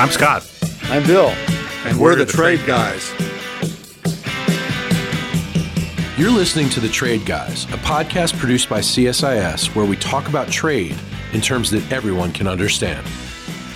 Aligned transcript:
I'm 0.00 0.08
Scott. 0.08 0.50
I'm 0.84 1.06
Bill. 1.06 1.28
And, 1.84 2.00
we're, 2.00 2.14
the, 2.14 2.24
Trade 2.24 2.60
Guys. 2.66 3.12
You're 6.18 6.30
listening 6.30 6.70
to 6.70 6.80
The 6.80 6.88
Trade 6.88 7.26
Guys, 7.26 7.64
a 7.64 7.76
podcast 7.76 8.38
produced 8.38 8.70
by 8.70 8.80
CSIS 8.80 9.74
where 9.74 9.84
we 9.84 9.96
talk 9.98 10.26
about 10.26 10.48
trade 10.48 10.98
in 11.34 11.42
terms 11.42 11.70
that 11.72 11.92
everyone 11.92 12.32
can 12.32 12.46
understand. 12.46 13.06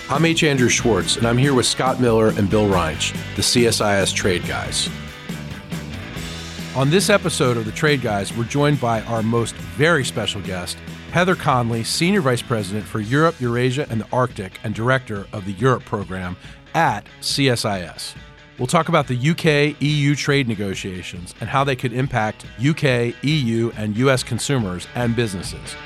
I'm 0.08 0.24
H. 0.24 0.44
Andrew 0.44 0.70
Schwartz, 0.70 1.18
and 1.18 1.26
I'm 1.26 1.36
here 1.36 1.52
with 1.52 1.66
Scott 1.66 2.00
Miller 2.00 2.28
and 2.28 2.48
Bill 2.48 2.70
Reinsch, 2.70 3.12
the 3.36 3.42
CSIS 3.42 4.14
Trade 4.14 4.46
Guys. 4.46 4.88
On 6.74 6.88
this 6.88 7.10
episode 7.10 7.58
of 7.58 7.66
The 7.66 7.72
Trade 7.72 8.00
Guys, 8.00 8.34
we're 8.34 8.44
joined 8.44 8.80
by 8.80 9.02
our 9.02 9.22
most 9.22 9.54
very 9.76 10.06
special 10.06 10.40
guest, 10.40 10.78
Heather 11.14 11.36
Conley, 11.36 11.84
Senior 11.84 12.22
Vice 12.22 12.42
President 12.42 12.84
for 12.84 12.98
Europe, 12.98 13.40
Eurasia, 13.40 13.86
and 13.88 14.00
the 14.00 14.08
Arctic, 14.12 14.58
and 14.64 14.74
Director 14.74 15.28
of 15.32 15.44
the 15.44 15.52
Europe 15.52 15.84
Program 15.84 16.36
at 16.74 17.06
CSIS. 17.20 18.16
We'll 18.58 18.66
talk 18.66 18.88
about 18.88 19.06
the 19.06 19.14
UK 19.30 19.80
EU 19.80 20.16
trade 20.16 20.48
negotiations 20.48 21.32
and 21.40 21.48
how 21.48 21.62
they 21.62 21.76
could 21.76 21.92
impact 21.92 22.46
UK, 22.58 23.14
EU, 23.22 23.70
and 23.76 23.96
US 23.96 24.24
consumers 24.24 24.88
and 24.96 25.14
businesses. 25.14 25.76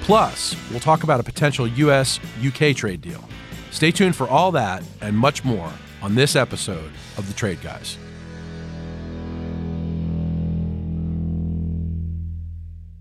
Plus, 0.00 0.56
we'll 0.72 0.80
talk 0.80 1.04
about 1.04 1.20
a 1.20 1.22
potential 1.22 1.68
US 1.68 2.18
UK 2.44 2.74
trade 2.74 3.00
deal. 3.00 3.22
Stay 3.70 3.92
tuned 3.92 4.16
for 4.16 4.28
all 4.28 4.50
that 4.50 4.82
and 5.00 5.16
much 5.16 5.44
more 5.44 5.72
on 6.02 6.16
this 6.16 6.34
episode 6.34 6.90
of 7.16 7.28
The 7.28 7.34
Trade 7.34 7.62
Guys. 7.62 7.98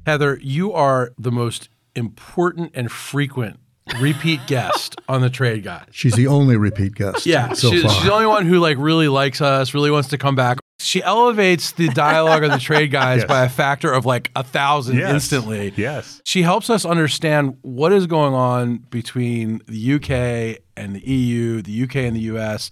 Heather, 0.09 0.39
you 0.41 0.73
are 0.73 1.11
the 1.19 1.31
most 1.31 1.69
important 1.93 2.71
and 2.73 2.91
frequent 2.91 3.59
repeat 3.99 4.39
guest 4.47 4.95
on 5.07 5.21
the 5.21 5.29
trade 5.29 5.63
guy. 5.63 5.85
She's 5.91 6.13
the 6.13 6.25
only 6.25 6.57
repeat 6.57 6.95
guest. 6.95 7.27
Yeah, 7.27 7.53
so 7.53 7.69
she, 7.69 7.83
far. 7.83 7.91
she's 7.91 8.03
the 8.05 8.11
only 8.11 8.25
one 8.25 8.47
who 8.47 8.57
like 8.59 8.77
really 8.79 9.07
likes 9.07 9.39
us, 9.39 9.75
really 9.75 9.91
wants 9.91 10.09
to 10.09 10.17
come 10.17 10.33
back. 10.33 10.57
She 10.79 11.03
elevates 11.03 11.73
the 11.73 11.89
dialogue 11.89 12.43
of 12.43 12.49
the 12.49 12.57
trade 12.57 12.89
guys 12.89 13.19
Yes. 13.19 13.27
by 13.27 13.43
a 13.45 13.49
factor 13.49 13.91
of 13.93 14.07
like 14.07 14.31
a 14.35 14.43
thousand 14.43 14.97
Yes. 14.97 15.13
instantly. 15.13 15.73
Yes. 15.75 16.23
She 16.25 16.41
helps 16.41 16.71
us 16.71 16.85
understand 16.85 17.57
what 17.61 17.93
is 17.93 18.07
going 18.07 18.33
on 18.33 18.77
between 18.89 19.61
the 19.67 19.93
UK 19.93 20.63
and 20.75 20.95
the 20.95 21.07
EU, 21.07 21.61
the 21.61 21.83
UK 21.83 21.97
and 21.97 22.15
the 22.15 22.21
US. 22.35 22.71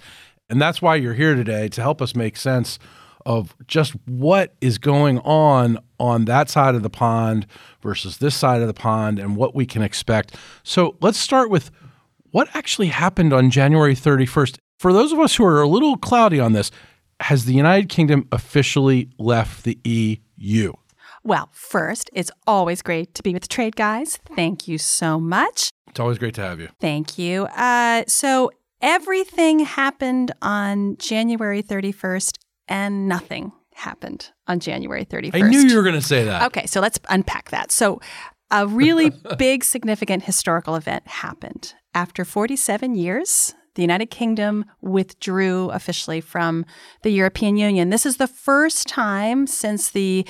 And 0.49 0.59
that's 0.59 0.81
why 0.81 0.95
you're 0.95 1.13
here 1.13 1.35
today 1.35 1.67
to 1.69 1.81
help 1.81 2.01
us 2.01 2.15
make 2.15 2.35
sense 2.35 2.79
of 3.27 3.53
just 3.67 3.91
what 4.05 4.55
is 4.61 4.77
going 4.77 5.19
on 5.19 5.77
on 5.99 6.25
that 6.25 6.49
side 6.49 6.75
of 6.75 6.81
the 6.81 6.89
pond 6.89 7.45
versus 7.81 8.19
this 8.19 8.33
side 8.33 8.61
of 8.61 8.67
the 8.67 8.73
pond 8.73 9.19
and 9.19 9.35
what 9.35 9.53
we 9.53 9.65
can 9.65 9.81
expect. 9.81 10.33
So 10.63 10.95
let's 11.01 11.19
start 11.19 11.49
with 11.49 11.69
what 12.31 12.47
actually 12.55 12.87
happened 12.87 13.33
on 13.33 13.51
January 13.51 13.95
31st. 13.95 14.59
For 14.79 14.93
those 14.93 15.11
of 15.11 15.19
us 15.19 15.35
who 15.35 15.43
are 15.43 15.61
a 15.61 15.67
little 15.67 15.97
cloudy 15.97 16.39
on 16.39 16.53
this, 16.53 16.71
has 17.19 17.43
the 17.43 17.53
United 17.53 17.89
Kingdom 17.89 18.29
officially 18.31 19.09
left 19.19 19.65
the 19.65 19.77
EU? 19.83 20.71
Well, 21.23 21.49
first, 21.51 22.09
it's 22.13 22.31
always 22.45 22.81
great 22.81 23.13
to 23.15 23.23
be 23.23 23.33
with 23.33 23.41
the 23.41 23.49
trade 23.49 23.75
guys. 23.75 24.19
Thank 24.37 24.69
you 24.69 24.77
so 24.77 25.19
much. 25.19 25.69
It's 25.89 25.99
always 25.99 26.17
great 26.17 26.35
to 26.35 26.41
have 26.41 26.61
you. 26.61 26.69
Thank 26.79 27.17
you. 27.17 27.47
Uh, 27.47 28.03
so, 28.07 28.51
everything 28.81 29.59
happened 29.59 30.31
on 30.41 30.95
January 30.97 31.61
31st, 31.61 32.37
and 32.67 33.07
nothing 33.07 33.51
happened 33.73 34.31
on 34.47 34.59
January 34.59 35.05
31st. 35.05 35.43
I 35.43 35.47
knew 35.47 35.61
you 35.61 35.75
were 35.75 35.83
going 35.83 35.95
to 35.95 36.01
say 36.01 36.23
that. 36.23 36.43
Okay, 36.47 36.65
so 36.65 36.81
let's 36.81 36.99
unpack 37.09 37.49
that. 37.51 37.71
So, 37.71 38.01
a 38.49 38.65
really 38.65 39.11
big, 39.37 39.63
significant 39.63 40.23
historical 40.23 40.75
event 40.75 41.07
happened. 41.07 41.73
After 41.93 42.23
47 42.23 42.95
years, 42.95 43.53
the 43.75 43.81
United 43.83 44.07
Kingdom 44.07 44.65
withdrew 44.81 45.69
officially 45.69 46.19
from 46.19 46.65
the 47.03 47.11
European 47.11 47.57
Union. 47.57 47.89
This 47.89 48.05
is 48.05 48.17
the 48.17 48.27
first 48.27 48.87
time 48.87 49.47
since 49.47 49.89
the 49.89 50.25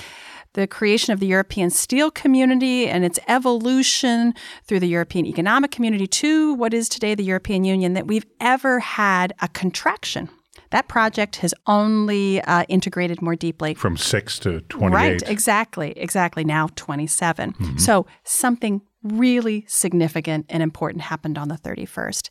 the 0.54 0.66
creation 0.66 1.14
of 1.14 1.19
the 1.19 1.28
European 1.28 1.69
steel 1.69 2.09
community 2.09 2.88
and 2.88 3.06
its 3.06 3.19
evolution 3.28 4.34
through 4.66 4.80
the 4.80 4.88
European 4.88 5.28
economic 5.28 5.69
community 5.69 6.08
to 6.08 6.56
what 6.56 6.74
is 6.74 6.90
today 6.90 7.14
the 7.14 7.24
European 7.24 7.64
Union 7.64 7.94
that 7.94 8.08
we've 8.08 8.25
ever 8.42 8.80
had 8.80 9.34
a 9.40 9.48
contraction. 9.50 10.30
That 10.72 10.88
project 10.88 11.38
has 11.38 11.54
only 11.66 12.42
uh, 12.42 12.64
integrated 12.68 13.22
more 13.22 13.36
deeply. 13.36 13.74
From 13.74 13.98
6 13.98 14.40
to 14.40 14.62
28. 14.62 14.94
Right, 14.94 15.30
exactly, 15.30 15.92
exactly. 15.98 16.44
Now 16.44 16.70
27. 16.76 17.80
So 17.80 18.06
something 18.24 18.82
really 19.04 19.66
significant 19.68 20.46
and 20.50 20.62
important 20.62 21.04
happened 21.04 21.38
on 21.38 21.48
the 21.48 21.56
31st. 21.58 22.30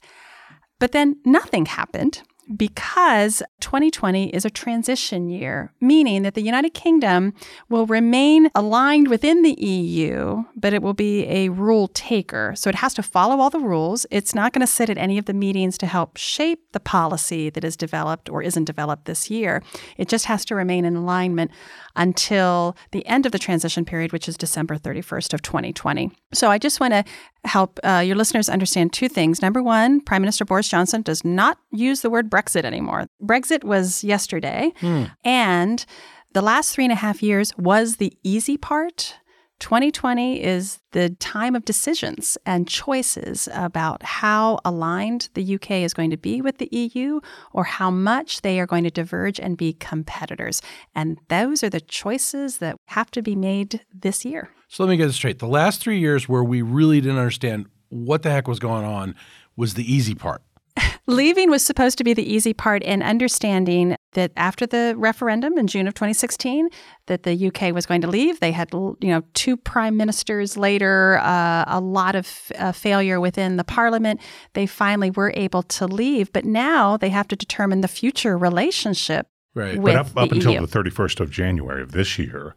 But 0.78 0.92
then 0.92 1.16
nothing 1.24 1.66
happened 1.66 2.22
because 2.54 3.42
2020 3.60 4.28
is 4.30 4.44
a 4.44 4.50
transition 4.50 5.28
year, 5.28 5.72
meaning 5.80 6.22
that 6.22 6.34
the 6.34 6.42
United 6.42 6.74
Kingdom 6.74 7.32
will 7.68 7.86
remain 7.86 8.50
aligned 8.54 9.08
within 9.08 9.42
the 9.42 9.60
EU, 9.60 10.44
but 10.54 10.72
it 10.72 10.82
will 10.82 10.94
be 10.94 11.26
a 11.26 11.48
rule 11.48 11.88
taker. 11.88 12.52
So 12.56 12.68
it 12.68 12.76
has 12.76 12.94
to 12.94 13.02
follow 13.02 13.40
all 13.40 13.50
the 13.50 13.58
rules. 13.58 14.06
It's 14.10 14.34
not 14.34 14.52
going 14.52 14.60
to 14.60 14.66
sit 14.66 14.90
at 14.90 14.98
any 14.98 15.18
of 15.18 15.24
the 15.24 15.34
meetings 15.34 15.76
to 15.78 15.86
help 15.86 16.16
shape 16.16 16.60
the 16.72 16.80
policy 16.80 17.50
that 17.50 17.64
is 17.64 17.76
developed 17.76 18.28
or 18.28 18.42
isn't 18.42 18.64
developed 18.64 19.06
this 19.06 19.30
year. 19.30 19.62
It 19.96 20.08
just 20.08 20.26
has 20.26 20.44
to 20.46 20.54
remain 20.54 20.84
in 20.84 20.94
alignment 20.94 21.50
until 21.96 22.76
the 22.92 23.04
end 23.06 23.26
of 23.26 23.32
the 23.32 23.38
transition 23.38 23.84
period, 23.84 24.12
which 24.12 24.28
is 24.28 24.36
December 24.36 24.76
31st 24.76 25.32
of 25.34 25.42
2020. 25.42 26.12
So 26.32 26.50
I 26.50 26.58
just 26.58 26.78
want 26.78 26.92
to 26.92 27.04
help 27.44 27.80
uh, 27.82 28.02
your 28.04 28.16
listeners 28.16 28.48
understand 28.48 28.92
two 28.92 29.08
things. 29.08 29.40
Number 29.40 29.62
one, 29.62 30.00
Prime 30.00 30.22
Minister 30.22 30.44
Boris 30.44 30.68
Johnson 30.68 31.02
does 31.02 31.24
not 31.24 31.58
use 31.72 32.02
the 32.02 32.10
word 32.10 32.28
Brexit 32.36 32.64
anymore. 32.64 33.06
Brexit 33.22 33.64
was 33.64 34.04
yesterday, 34.04 34.72
hmm. 34.80 35.04
and 35.24 35.86
the 36.32 36.42
last 36.42 36.74
three 36.74 36.84
and 36.84 36.92
a 36.92 36.96
half 36.96 37.22
years 37.22 37.56
was 37.56 37.96
the 37.96 38.12
easy 38.22 38.58
part. 38.58 39.16
2020 39.60 40.42
is 40.42 40.80
the 40.92 41.08
time 41.10 41.56
of 41.56 41.64
decisions 41.64 42.36
and 42.44 42.68
choices 42.68 43.48
about 43.54 44.02
how 44.02 44.58
aligned 44.64 45.30
the 45.32 45.54
UK 45.54 45.70
is 45.70 45.94
going 45.94 46.10
to 46.10 46.18
be 46.18 46.42
with 46.42 46.58
the 46.58 46.68
EU 46.72 47.20
or 47.54 47.64
how 47.64 47.90
much 47.90 48.42
they 48.42 48.60
are 48.60 48.66
going 48.66 48.84
to 48.84 48.90
diverge 48.90 49.40
and 49.40 49.56
be 49.56 49.72
competitors. 49.72 50.60
And 50.94 51.18
those 51.28 51.64
are 51.64 51.70
the 51.70 51.80
choices 51.80 52.58
that 52.58 52.76
have 52.88 53.10
to 53.12 53.22
be 53.22 53.34
made 53.34 53.80
this 53.94 54.26
year. 54.26 54.50
So 54.68 54.84
let 54.84 54.90
me 54.90 54.98
get 54.98 55.06
this 55.06 55.16
straight. 55.16 55.38
The 55.38 55.48
last 55.48 55.80
three 55.80 55.98
years 55.98 56.28
where 56.28 56.44
we 56.44 56.60
really 56.60 57.00
didn't 57.00 57.16
understand 57.16 57.66
what 57.88 58.22
the 58.22 58.30
heck 58.30 58.46
was 58.46 58.58
going 58.58 58.84
on 58.84 59.14
was 59.56 59.72
the 59.72 59.90
easy 59.90 60.14
part. 60.14 60.42
Leaving 61.06 61.50
was 61.50 61.62
supposed 61.64 61.98
to 61.98 62.04
be 62.04 62.12
the 62.14 62.32
easy 62.34 62.52
part 62.52 62.82
and 62.84 63.02
understanding 63.02 63.96
that 64.12 64.32
after 64.36 64.66
the 64.66 64.94
referendum 64.96 65.56
in 65.58 65.66
June 65.66 65.86
of 65.86 65.94
2016 65.94 66.68
that 67.06 67.22
the 67.22 67.46
UK 67.48 67.72
was 67.72 67.86
going 67.86 68.00
to 68.00 68.08
leave. 68.08 68.40
They 68.40 68.52
had 68.52 68.72
you 68.72 68.96
know 69.02 69.22
two 69.34 69.56
prime 69.56 69.96
ministers 69.96 70.56
later, 70.56 71.18
uh, 71.22 71.64
a 71.66 71.80
lot 71.80 72.14
of 72.16 72.52
uh, 72.58 72.72
failure 72.72 73.20
within 73.20 73.56
the 73.56 73.64
parliament. 73.64 74.20
They 74.54 74.66
finally 74.66 75.10
were 75.10 75.32
able 75.36 75.62
to 75.62 75.86
leave, 75.86 76.32
but 76.32 76.44
now 76.44 76.96
they 76.96 77.10
have 77.10 77.28
to 77.28 77.36
determine 77.36 77.80
the 77.82 77.88
future 77.88 78.36
relationship 78.36 79.28
Right. 79.54 79.78
with 79.78 79.94
But 79.94 79.96
up, 79.96 80.06
up 80.16 80.28
the 80.30 80.36
until 80.36 80.52
EU. 80.52 80.66
the 80.66 80.66
31st 80.66 81.20
of 81.20 81.30
January 81.30 81.80
of 81.82 81.92
this 81.92 82.18
year, 82.18 82.54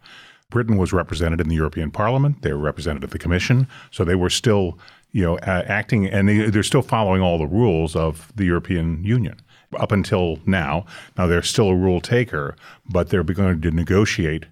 Britain 0.50 0.78
was 0.78 0.91
represented 0.91 1.40
in 1.40 1.47
the 1.47 1.56
European 1.56 1.91
Parliament. 1.91 2.41
They 2.41 2.51
were 2.51 2.59
represented 2.59 3.03
at 3.06 3.12
the 3.12 3.19
Commission. 3.19 3.68
So 3.91 4.03
they 4.03 4.16
were 4.16 4.30
still, 4.30 4.78
you 5.12 5.24
know, 5.24 5.38
uh, 5.40 5.64
acting 5.68 6.08
and 6.08 6.28
they, 6.30 6.50
they're 6.50 6.64
still 6.64 6.81
following 6.81 7.22
all 7.22 7.38
the 7.38 7.47
rules 7.47 7.96
of 7.96 8.31
the 8.36 8.46
European 8.46 9.03
Union 9.03 9.40
up 9.78 9.92
until 9.92 10.40
now. 10.46 10.86
Now 11.18 11.28
they're 11.28 11.42
still 11.42 11.70
a 11.70 11.75
rule 11.75 12.02
taker, 12.02 12.56
but 12.90 13.09
they're 13.09 13.24
going 13.24 13.62
to 13.62 13.72
negotiate 13.72 14.46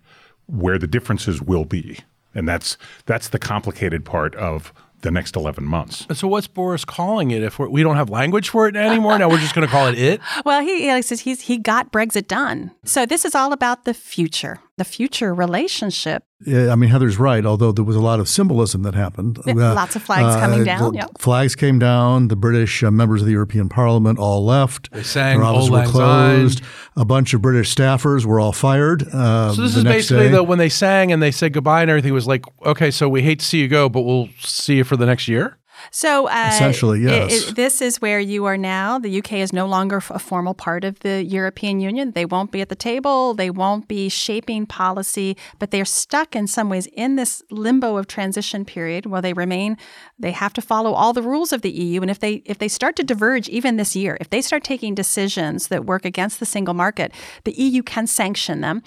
where 0.48 0.78
the 0.78 0.88
differences 0.88 1.42
will 1.42 1.66
be. 1.66 2.00
And 2.34 2.48
that's 2.48 2.78
that's 3.06 3.30
the 3.30 3.40
complicated 3.40 4.06
part 4.06 4.36
of 4.36 4.72
the 5.02 5.12
next 5.12 5.36
11 5.36 5.64
months. 5.64 6.08
So 6.18 6.28
what's 6.28 6.48
Boris 6.48 6.84
calling 6.84 7.32
it 7.32 7.44
if 7.44 7.60
we're, 7.60 7.70
we 7.70 7.84
don't 7.84 7.96
have 7.98 8.10
language 8.10 8.50
for 8.50 8.68
it 8.68 8.76
anymore? 8.76 9.18
now 9.20 9.30
we're 9.30 9.38
just 9.38 9.54
going 9.54 9.66
to 9.66 9.72
call 9.72 9.88
it 9.88 9.98
it? 9.98 10.22
Well, 10.46 10.62
he, 10.62 10.90
he 10.90 11.02
says 11.02 11.22
he's 11.22 11.42
he 11.42 11.58
got 11.58 11.92
Brexit 11.92 12.28
done. 12.28 12.72
So 12.84 13.06
this 13.06 13.26
is 13.26 13.36
all 13.36 13.54
about 13.54 13.86
the 13.86 13.94
future, 13.94 14.60
the 14.78 14.86
future 14.86 15.34
relationship. 15.34 16.24
Yeah, 16.46 16.72
I 16.72 16.76
mean, 16.76 16.92
Heather's 16.92 17.18
right, 17.18 17.44
although 17.44 17.72
there 17.72 17.84
was 17.84 17.96
a 17.96 18.00
lot 18.02 18.20
of 18.20 18.30
symbolism 18.30 18.84
that 18.84 18.94
happened. 18.94 19.40
Uh, 19.40 19.54
lots 19.56 19.96
of 19.96 20.04
flags 20.04 20.36
coming 20.36 20.64
down, 20.64 20.92
the 20.92 21.00
yep. 21.00 21.18
Flags 21.18 21.56
came 21.56 21.80
down. 21.80 22.28
The 22.28 22.36
British 22.36 22.84
uh, 22.84 22.92
members 22.92 23.22
of 23.22 23.26
the 23.26 23.32
European 23.34 23.70
Parliament 23.70 24.20
all 24.20 24.46
left. 24.46 24.92
They 24.92 25.02
sang 25.02 25.40
Their 25.40 25.48
offices 25.48 25.72
were 25.72 25.84
closed. 25.86 26.60
Syne. 26.60 26.68
A 26.96 27.06
bunch 27.06 27.34
of 27.34 27.42
British 27.42 27.74
staffers 27.74 28.24
were 28.24 28.40
all 28.40 28.52
fired. 28.52 29.02
Uh, 29.12 29.52
So 29.54 29.64
this 29.64 29.74
the 29.74 29.80
is 29.80 29.84
next 29.84 29.96
basically 29.96 30.26
day. 30.26 30.32
the 30.36 30.44
when 30.44 30.60
they 30.60 30.70
sang 30.70 31.12
and 31.12 31.24
they 31.24 31.32
said 31.32 31.54
goodbye 31.54 31.82
and 31.82 31.90
everything 31.90 32.14
was 32.14 32.28
like, 32.28 32.46
okay, 32.64 32.92
so 32.92 33.10
we 33.10 33.24
hate 33.24 33.40
to 33.40 33.46
see 33.46 33.60
you 33.60 33.68
go, 33.68 33.90
but 33.90 34.04
we'll 34.04 34.30
see 34.40 34.76
you 34.78 34.84
for 34.84 34.96
the 34.96 35.08
next 35.08 35.28
year. 35.28 35.58
So 35.92 36.28
uh, 36.28 36.50
essentially, 36.50 37.02
yes. 37.02 37.32
It, 37.32 37.50
it, 37.50 37.56
this 37.56 37.82
is 37.82 38.02
where 38.02 38.20
you 38.20 38.46
are 38.46 38.58
now. 38.58 39.00
The 39.00 39.20
UK 39.20 39.34
is 39.34 39.54
no 39.54 39.66
longer 39.66 39.98
a 40.10 40.20
formal 40.20 40.54
part 40.54 40.84
of 40.84 41.00
the 41.00 41.24
European 41.24 41.80
Union. 41.80 42.12
They 42.12 42.26
won't 42.26 42.52
be 42.52 42.62
at 42.62 42.70
the 42.70 42.76
table. 42.76 43.34
They 43.34 43.50
won't 43.50 43.88
be 43.88 44.10
shaping 44.10 44.66
policy, 44.66 45.38
but 45.60 45.72
they're 45.72 45.86
stuck 45.86 46.36
in 46.36 46.48
some 46.48 46.70
ways 46.70 46.88
in 46.94 47.16
this 47.16 47.44
limbo 47.52 47.98
of 47.98 48.08
transition 48.08 48.66
period 48.66 49.06
while 49.06 49.22
they 49.22 49.34
remain. 49.34 49.78
They 50.20 50.32
have 50.32 50.54
to 50.54 50.62
follow 50.62 50.94
all 50.94 51.14
the 51.14 51.22
rules 51.22 51.54
of 51.54 51.62
the 51.62 51.72
EU, 51.72 52.02
and 52.02 52.12
if 52.12 52.20
they 52.20 52.42
if 52.46 52.58
they 52.58 52.68
start 52.68 52.96
to 52.98 53.04
diverge 53.04 53.50
even 53.50 53.78
this 53.78 53.96
year, 53.96 54.18
if 54.20 54.30
they 54.30 54.42
start 54.42 54.64
taking 54.64 54.96
decisions 54.96 55.68
that 55.68 55.86
work 55.86 56.06
against 56.06 56.40
the 56.40 56.46
single 56.46 56.74
market, 56.74 57.14
the 57.44 57.54
EU 57.54 57.84
can 57.84 58.08
sanction 58.08 58.62
them 58.62 58.82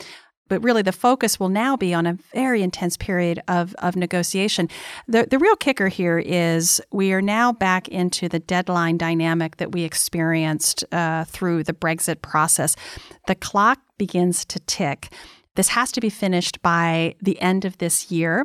but 0.50 0.62
really 0.62 0.82
the 0.82 0.92
focus 0.92 1.40
will 1.40 1.48
now 1.48 1.76
be 1.76 1.94
on 1.94 2.06
a 2.06 2.18
very 2.34 2.60
intense 2.60 2.98
period 2.98 3.40
of, 3.48 3.74
of 3.76 3.96
negotiation. 3.96 4.68
The, 5.06 5.26
the 5.30 5.38
real 5.38 5.56
kicker 5.56 5.88
here 5.88 6.18
is 6.18 6.82
we 6.92 7.12
are 7.12 7.22
now 7.22 7.52
back 7.52 7.88
into 7.88 8.28
the 8.28 8.40
deadline 8.40 8.98
dynamic 8.98 9.56
that 9.56 9.72
we 9.72 9.84
experienced 9.84 10.84
uh, 10.92 11.24
through 11.24 11.62
the 11.64 11.72
Brexit 11.72 12.20
process. 12.20 12.76
The 13.28 13.36
clock 13.36 13.78
begins 13.96 14.44
to 14.46 14.58
tick. 14.60 15.12
This 15.54 15.68
has 15.68 15.92
to 15.92 16.00
be 16.00 16.10
finished 16.10 16.60
by 16.62 17.14
the 17.22 17.40
end 17.40 17.64
of 17.64 17.78
this 17.78 18.10
year. 18.10 18.44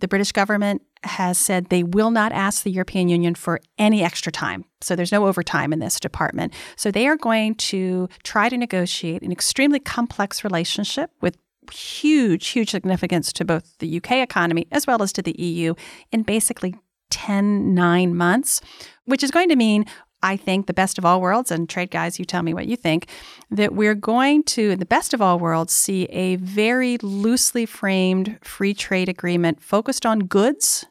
The 0.00 0.08
British 0.08 0.32
government 0.32 0.82
has 1.04 1.38
said 1.38 1.68
they 1.68 1.82
will 1.82 2.10
not 2.10 2.32
ask 2.32 2.62
the 2.62 2.70
European 2.70 3.08
Union 3.08 3.34
for 3.34 3.60
any 3.78 4.02
extra 4.02 4.32
time. 4.32 4.64
So 4.80 4.96
there's 4.96 5.12
no 5.12 5.26
overtime 5.26 5.72
in 5.72 5.78
this 5.78 6.00
department. 6.00 6.52
So 6.76 6.90
they 6.90 7.06
are 7.06 7.16
going 7.16 7.54
to 7.56 8.08
try 8.22 8.48
to 8.48 8.56
negotiate 8.56 9.22
an 9.22 9.32
extremely 9.32 9.78
complex 9.78 10.42
relationship 10.42 11.10
with 11.20 11.36
huge, 11.72 12.48
huge 12.48 12.70
significance 12.70 13.32
to 13.34 13.44
both 13.44 13.78
the 13.78 13.96
UK 13.96 14.12
economy 14.12 14.66
as 14.72 14.86
well 14.86 15.02
as 15.02 15.12
to 15.14 15.22
the 15.22 15.34
EU 15.40 15.74
in 16.12 16.22
basically 16.22 16.74
10, 17.10 17.74
9 17.74 18.14
months, 18.16 18.60
which 19.04 19.22
is 19.22 19.30
going 19.30 19.48
to 19.48 19.56
mean 19.56 19.84
I 20.24 20.38
think 20.38 20.66
the 20.66 20.72
best 20.72 20.96
of 20.96 21.04
all 21.04 21.20
worlds, 21.20 21.50
and 21.50 21.68
trade 21.68 21.90
guys, 21.90 22.18
you 22.18 22.24
tell 22.24 22.42
me 22.42 22.54
what 22.54 22.66
you 22.66 22.76
think, 22.76 23.08
that 23.50 23.74
we're 23.74 23.94
going 23.94 24.42
to, 24.44 24.70
in 24.70 24.78
the 24.78 24.86
best 24.86 25.12
of 25.12 25.20
all 25.20 25.38
worlds, 25.38 25.74
see 25.74 26.04
a 26.04 26.36
very 26.36 26.96
loosely 27.02 27.66
framed 27.66 28.38
free 28.42 28.72
trade 28.72 29.10
agreement 29.10 29.62
focused 29.62 30.06
on 30.06 30.20
goods 30.20 30.86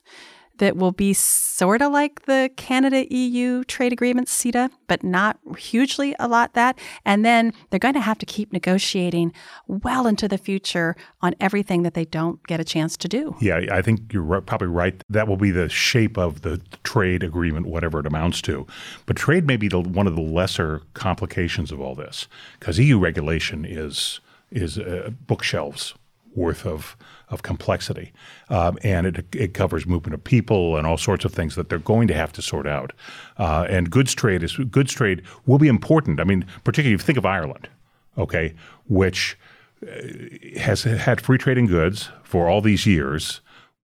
that 0.58 0.78
will 0.78 0.92
be 0.92 1.14
sort 1.14 1.82
of 1.82 1.92
like 1.92 2.26
the 2.26 2.50
Canada 2.58 3.06
EU 3.14 3.64
trade 3.64 3.92
agreement, 3.92 4.28
CETA, 4.28 4.70
but 4.88 5.04
not 5.04 5.38
hugely 5.58 6.16
a 6.20 6.28
lot 6.28 6.54
that. 6.54 6.78
And 7.06 7.26
then 7.26 7.54
they're 7.70 7.80
going 7.80 7.94
to 7.96 8.00
have 8.00 8.18
to 8.20 8.26
keep 8.26 8.54
negotiating 8.54 9.34
well 9.68 10.08
into 10.08 10.28
the 10.28 10.38
future 10.38 10.96
on 11.22 11.34
everything 11.40 11.84
that 11.84 11.94
they 11.94 12.06
don't 12.06 12.46
get 12.48 12.60
a 12.60 12.64
chance 12.64 12.98
to 12.98 13.08
do. 13.08 13.36
Yeah, 13.40 13.66
I 13.72 13.82
think 13.82 14.14
you're 14.14 14.42
probably 14.42 14.68
right. 14.68 15.02
That 15.10 15.28
will 15.28 15.38
be 15.38 15.52
the 15.52 15.70
shape 15.70 16.18
of 16.18 16.42
the 16.42 16.62
trade 16.84 17.24
agreement, 17.24 17.66
whatever 17.66 18.00
it 18.00 18.06
amounts 18.06 18.42
to. 18.44 18.68
But 19.06 19.16
trade 19.16 19.48
may 19.48 19.58
be 19.58 19.68
the, 19.68 19.80
one 19.80 20.08
of 20.08 20.16
the 20.16 20.22
lesser 20.22 20.82
complications 20.94 21.72
of 21.72 21.80
all 21.80 21.96
this 21.96 22.28
because 22.60 22.80
EU 22.80 23.00
regulation 23.00 23.66
is 23.66 24.20
is 24.52 24.78
uh, 24.78 25.10
bookshelves 25.26 25.96
worth 26.36 26.66
of 26.66 26.96
of 27.30 27.42
complexity, 27.42 28.12
um, 28.50 28.78
and 28.84 29.08
it, 29.08 29.26
it 29.36 29.54
covers 29.54 29.88
movement 29.88 30.14
of 30.14 30.24
people 30.24 30.78
and 30.78 30.86
all 30.86 30.98
sorts 30.98 31.26
of 31.26 31.34
things 31.34 31.56
that 31.56 31.70
they're 31.70 31.80
going 31.80 32.08
to 32.08 32.14
have 32.14 32.32
to 32.32 32.42
sort 32.42 32.68
out. 32.68 32.94
Uh, 33.38 33.66
and 33.70 33.90
goods 33.90 34.14
trade 34.14 34.44
is 34.44 34.58
goods 34.58 34.94
trade 34.94 35.22
will 35.46 35.58
be 35.58 35.68
important. 35.68 36.20
I 36.20 36.24
mean, 36.24 36.46
particularly 36.64 36.94
if 36.94 37.02
you 37.02 37.06
think 37.06 37.18
of 37.18 37.26
Ireland, 37.26 37.70
okay, 38.18 38.54
which 38.88 39.38
uh, 39.82 40.60
has 40.60 40.84
had 40.84 41.22
free 41.22 41.38
trade 41.38 41.58
in 41.58 41.68
goods 41.68 42.10
for 42.24 42.48
all 42.48 42.62
these 42.62 42.86
years 42.86 43.42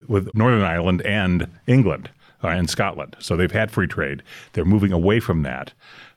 with 0.08 0.34
Northern 0.36 0.64
Ireland 0.64 1.02
and 1.04 1.48
England 1.68 2.10
uh, 2.44 2.50
and 2.50 2.70
Scotland. 2.70 3.16
So 3.20 3.36
they've 3.36 3.52
had 3.52 3.72
free 3.72 3.88
trade. 3.88 4.24
They're 4.54 4.66
moving 4.66 4.92
away 4.92 5.20
from 5.20 5.44
that. 5.44 5.74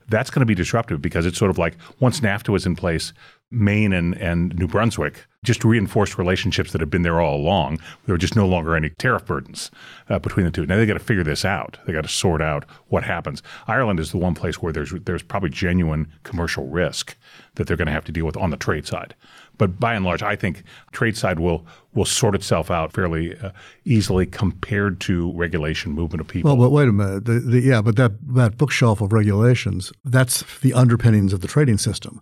That's 0.09 0.31
going 0.31 0.41
to 0.41 0.47
be 0.47 0.55
disruptive 0.55 1.01
because 1.01 1.27
it's 1.27 1.39
sort 1.39 1.51
of 1.51 1.59
like 1.59 1.77
once 2.01 2.21
NAFTA 2.21 2.51
was 2.51 2.67
in 2.67 2.77
place, 2.77 3.13
Maine 3.51 3.93
and, 3.93 4.15
and 4.17 4.55
New 4.59 4.67
Brunswick 4.67 5.27
just 5.45 5.65
reinforced 5.65 6.19
relationships 6.19 6.73
that 6.73 6.81
have 6.81 6.91
been 6.91 7.03
there 7.03 7.21
all 7.21 7.37
along. 7.37 7.79
There 8.05 8.15
were 8.15 8.19
just 8.19 8.35
no 8.35 8.47
longer 8.47 8.75
any 8.75 8.91
tariff 8.91 9.27
burdens 9.27 9.71
uh, 10.09 10.19
between 10.19 10.47
the 10.47 10.51
two. 10.53 10.67
Now 10.67 10.77
they 10.77 10.87
got 10.87 10.95
to 10.95 10.99
figure 10.99 11.23
this 11.23 11.45
out. 11.45 11.79
They 11.87 11.93
got 11.93 12.03
to 12.03 12.09
sort 12.09 12.43
out 12.43 12.65
what 12.89 13.05
happens. 13.05 13.43
Ireland 13.69 14.01
is 14.01 14.11
the 14.11 14.19
one 14.19 14.35
place 14.35 14.61
where 14.61 14.73
there's 14.73 14.93
there's 15.05 15.23
probably 15.23 15.51
genuine 15.51 16.11
commercial 16.23 16.67
risk 16.67 17.17
that 17.55 17.67
they're 17.67 17.77
going 17.77 17.87
to 17.87 17.93
have 17.93 18.05
to 18.07 18.13
deal 18.13 18.27
with 18.27 18.37
on 18.37 18.51
the 18.51 18.57
trade 18.57 18.87
side. 18.87 19.15
But 19.57 19.79
by 19.79 19.95
and 19.95 20.05
large, 20.05 20.23
I 20.23 20.37
think 20.37 20.63
trade 20.93 21.17
side 21.17 21.39
will 21.39 21.65
will 21.95 22.05
sort 22.05 22.35
itself 22.35 22.71
out 22.71 22.93
fairly 22.93 23.37
uh, 23.39 23.51
easily 23.85 24.27
compared 24.27 25.01
to 25.01 25.33
regulation, 25.33 25.93
movement 25.93 26.21
of 26.21 26.29
people. 26.29 26.49
Well, 26.49 26.69
but 26.69 26.71
wait 26.71 26.89
a 26.89 26.93
minute. 26.93 27.25
The, 27.25 27.39
the, 27.41 27.61
yeah, 27.61 27.81
but 27.81 27.97
that 27.97 28.13
that 28.35 28.59
bookshelf 28.59 29.01
of 29.01 29.13
regulations 29.13 29.93
that's 30.05 30.43
the 30.61 30.73
underpinnings 30.73 31.33
of 31.33 31.41
the 31.41 31.49
trading 31.49 31.79
system 31.79 32.21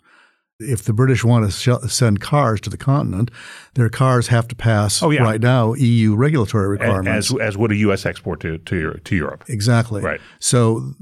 if 0.62 0.84
the 0.84 0.92
British 0.92 1.24
want 1.24 1.44
to 1.44 1.50
sh- 1.50 1.90
send 1.90 2.20
cars 2.20 2.60
to 2.62 2.70
the 2.70 2.76
continent, 2.76 3.30
their 3.74 3.88
cars 3.88 4.28
have 4.28 4.48
to 4.48 4.56
pass 4.56 5.02
oh, 5.02 5.10
yeah. 5.10 5.22
right 5.22 5.40
now 5.40 5.74
EU 5.74 6.14
regulatory 6.14 6.68
requirements. 6.68 7.30
As, 7.30 7.40
as 7.40 7.56
would 7.56 7.72
a 7.72 7.76
U.S. 7.76 8.06
export 8.06 8.40
to, 8.40 8.58
to, 8.58 8.94
to 9.04 9.16
Europe. 9.16 9.44
Exactly. 9.48 10.02
Right. 10.02 10.20
So 10.38 10.94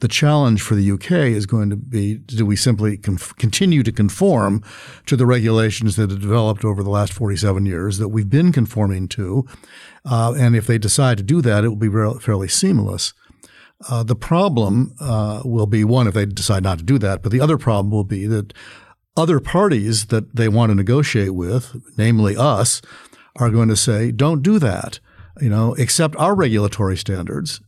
the 0.00 0.08
challenge 0.08 0.62
for 0.62 0.74
the 0.74 0.90
UK 0.90 1.10
is 1.12 1.46
going 1.46 1.70
to 1.70 1.76
be 1.76 2.16
do 2.16 2.46
we 2.46 2.56
simply 2.56 2.96
conf- 2.96 3.36
continue 3.36 3.82
to 3.82 3.92
conform 3.92 4.62
to 5.06 5.16
the 5.16 5.26
regulations 5.26 5.96
that 5.96 6.10
have 6.10 6.20
developed 6.20 6.64
over 6.64 6.82
the 6.82 6.90
last 6.90 7.12
47 7.12 7.66
years 7.66 7.98
that 7.98 8.08
we've 8.08 8.30
been 8.30 8.52
conforming 8.52 9.08
to? 9.08 9.46
Uh, 10.04 10.34
and 10.36 10.54
if 10.54 10.66
they 10.66 10.78
decide 10.78 11.16
to 11.16 11.22
do 11.22 11.40
that, 11.40 11.64
it 11.64 11.68
will 11.68 11.76
be 11.76 11.88
re- 11.88 12.18
fairly 12.20 12.48
seamless. 12.48 13.14
Uh, 13.88 14.02
the 14.02 14.16
problem 14.16 14.94
uh, 15.00 15.42
will 15.44 15.66
be 15.66 15.84
one 15.84 16.06
if 16.06 16.14
they 16.14 16.24
decide 16.24 16.62
not 16.62 16.78
to 16.78 16.84
do 16.84 16.98
that, 16.98 17.22
but 17.22 17.32
the 17.32 17.40
other 17.40 17.58
problem 17.58 17.90
will 17.90 18.04
be 18.04 18.26
that 18.26 18.54
other 19.16 19.40
parties 19.40 20.06
that 20.06 20.34
they 20.34 20.48
want 20.48 20.70
to 20.70 20.74
negotiate 20.74 21.34
with, 21.34 21.76
namely 21.96 22.36
us, 22.36 22.82
are 23.36 23.50
going 23.50 23.68
to 23.68 23.76
say, 23.76 24.10
don't 24.10 24.42
do 24.42 24.58
that. 24.58 25.00
You 25.40 25.50
know, 25.50 25.74
accept 25.76 26.16
our 26.16 26.34
regulatory 26.34 26.96
standards, 26.96 27.60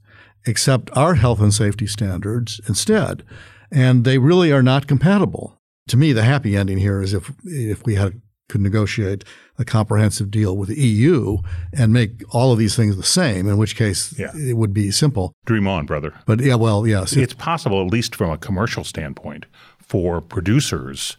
accept 0.46 0.90
our 0.96 1.14
health 1.14 1.40
and 1.40 1.52
safety 1.52 1.86
standards 1.86 2.60
instead. 2.68 3.24
And 3.72 4.04
they 4.04 4.18
really 4.18 4.52
are 4.52 4.62
not 4.62 4.86
compatible. 4.86 5.60
To 5.88 5.96
me, 5.96 6.12
the 6.12 6.22
happy 6.22 6.56
ending 6.56 6.78
here 6.78 7.00
is 7.00 7.12
if 7.12 7.32
if 7.44 7.84
we 7.84 7.96
had 7.96 8.20
could 8.48 8.60
negotiate 8.60 9.24
a 9.58 9.64
comprehensive 9.64 10.30
deal 10.30 10.56
with 10.56 10.68
the 10.68 10.80
EU 10.80 11.38
and 11.72 11.92
make 11.92 12.22
all 12.30 12.52
of 12.52 12.58
these 12.58 12.76
things 12.76 12.96
the 12.96 13.02
same, 13.02 13.48
in 13.48 13.56
which 13.56 13.74
case 13.74 14.16
yeah. 14.18 14.30
it 14.36 14.56
would 14.56 14.72
be 14.72 14.90
simple. 14.92 15.32
Dream 15.46 15.66
on, 15.66 15.86
brother. 15.86 16.14
But 16.26 16.40
yeah, 16.40 16.54
well, 16.54 16.86
yes. 16.86 17.14
It's 17.14 17.34
possible, 17.34 17.84
at 17.84 17.90
least 17.90 18.14
from 18.14 18.30
a 18.30 18.38
commercial 18.38 18.84
standpoint, 18.84 19.46
for 19.80 20.20
producers 20.20 21.16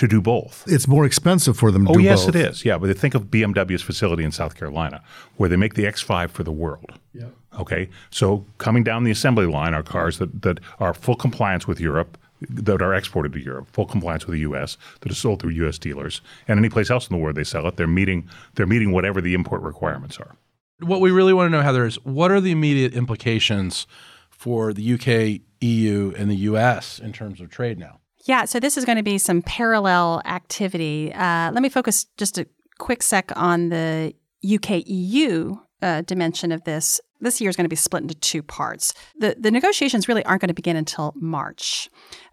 to 0.00 0.08
do 0.08 0.22
both. 0.22 0.64
It's 0.66 0.88
more 0.88 1.04
expensive 1.04 1.58
for 1.58 1.70
them 1.70 1.84
to 1.84 1.90
oh, 1.90 1.94
do 1.94 2.00
yes, 2.00 2.24
both. 2.24 2.34
it 2.34 2.48
is. 2.48 2.64
Yeah, 2.64 2.78
but 2.78 2.96
think 2.96 3.14
of 3.14 3.24
BMW's 3.24 3.82
facility 3.82 4.24
in 4.24 4.32
South 4.32 4.54
Carolina 4.54 5.02
where 5.36 5.50
they 5.50 5.56
make 5.56 5.74
the 5.74 5.84
X5 5.84 6.30
for 6.30 6.42
the 6.42 6.50
world. 6.50 6.94
Yeah. 7.12 7.26
Okay, 7.58 7.90
so 8.08 8.46
coming 8.56 8.82
down 8.82 9.04
the 9.04 9.10
assembly 9.10 9.44
line 9.44 9.74
are 9.74 9.82
cars 9.82 10.18
that, 10.18 10.40
that 10.40 10.58
are 10.78 10.94
full 10.94 11.16
compliance 11.16 11.66
with 11.66 11.80
Europe, 11.80 12.16
that 12.48 12.80
are 12.80 12.94
exported 12.94 13.34
to 13.34 13.40
Europe, 13.40 13.68
full 13.72 13.84
compliance 13.84 14.26
with 14.26 14.32
the 14.32 14.40
U.S., 14.40 14.78
that 15.00 15.12
are 15.12 15.14
sold 15.14 15.42
through 15.42 15.50
U.S. 15.50 15.78
dealers, 15.78 16.22
and 16.48 16.58
any 16.58 16.70
place 16.70 16.88
else 16.88 17.06
in 17.06 17.14
the 17.14 17.22
world 17.22 17.36
they 17.36 17.44
sell 17.44 17.66
it, 17.66 17.76
they're 17.76 17.86
meeting 17.86 18.26
they're 18.54 18.66
meeting 18.66 18.92
whatever 18.92 19.20
the 19.20 19.34
import 19.34 19.60
requirements 19.60 20.16
are. 20.18 20.36
What 20.78 21.02
we 21.02 21.10
really 21.10 21.34
want 21.34 21.48
to 21.48 21.50
know, 21.50 21.62
Heather, 21.62 21.84
is 21.84 21.96
what 22.04 22.30
are 22.30 22.40
the 22.40 22.52
immediate 22.52 22.94
implications 22.94 23.86
for 24.30 24.72
the 24.72 24.94
UK, 24.94 25.42
EU, 25.60 26.14
and 26.16 26.30
the 26.30 26.36
U.S. 26.36 26.98
in 26.98 27.12
terms 27.12 27.42
of 27.42 27.50
trade 27.50 27.78
now? 27.78 28.00
Yeah, 28.26 28.44
so 28.44 28.60
this 28.60 28.76
is 28.76 28.84
going 28.84 28.96
to 28.96 29.02
be 29.02 29.18
some 29.18 29.42
parallel 29.42 30.22
activity. 30.24 31.12
Uh, 31.12 31.50
let 31.52 31.62
me 31.62 31.68
focus 31.68 32.06
just 32.16 32.38
a 32.38 32.46
quick 32.78 33.02
sec 33.02 33.32
on 33.36 33.70
the 33.70 34.14
UK 34.44 34.82
EU 34.86 35.56
uh, 35.82 36.02
dimension 36.02 36.52
of 36.52 36.64
this. 36.64 37.00
This 37.20 37.40
year 37.40 37.50
is 37.50 37.56
going 37.56 37.64
to 37.64 37.70
be 37.70 37.76
split 37.76 38.02
into 38.02 38.14
two 38.14 38.42
parts. 38.42 38.94
The, 39.18 39.36
the 39.38 39.50
negotiations 39.50 40.08
really 40.08 40.24
aren't 40.24 40.40
going 40.40 40.48
to 40.48 40.54
begin 40.54 40.76
until 40.76 41.12
March 41.16 41.88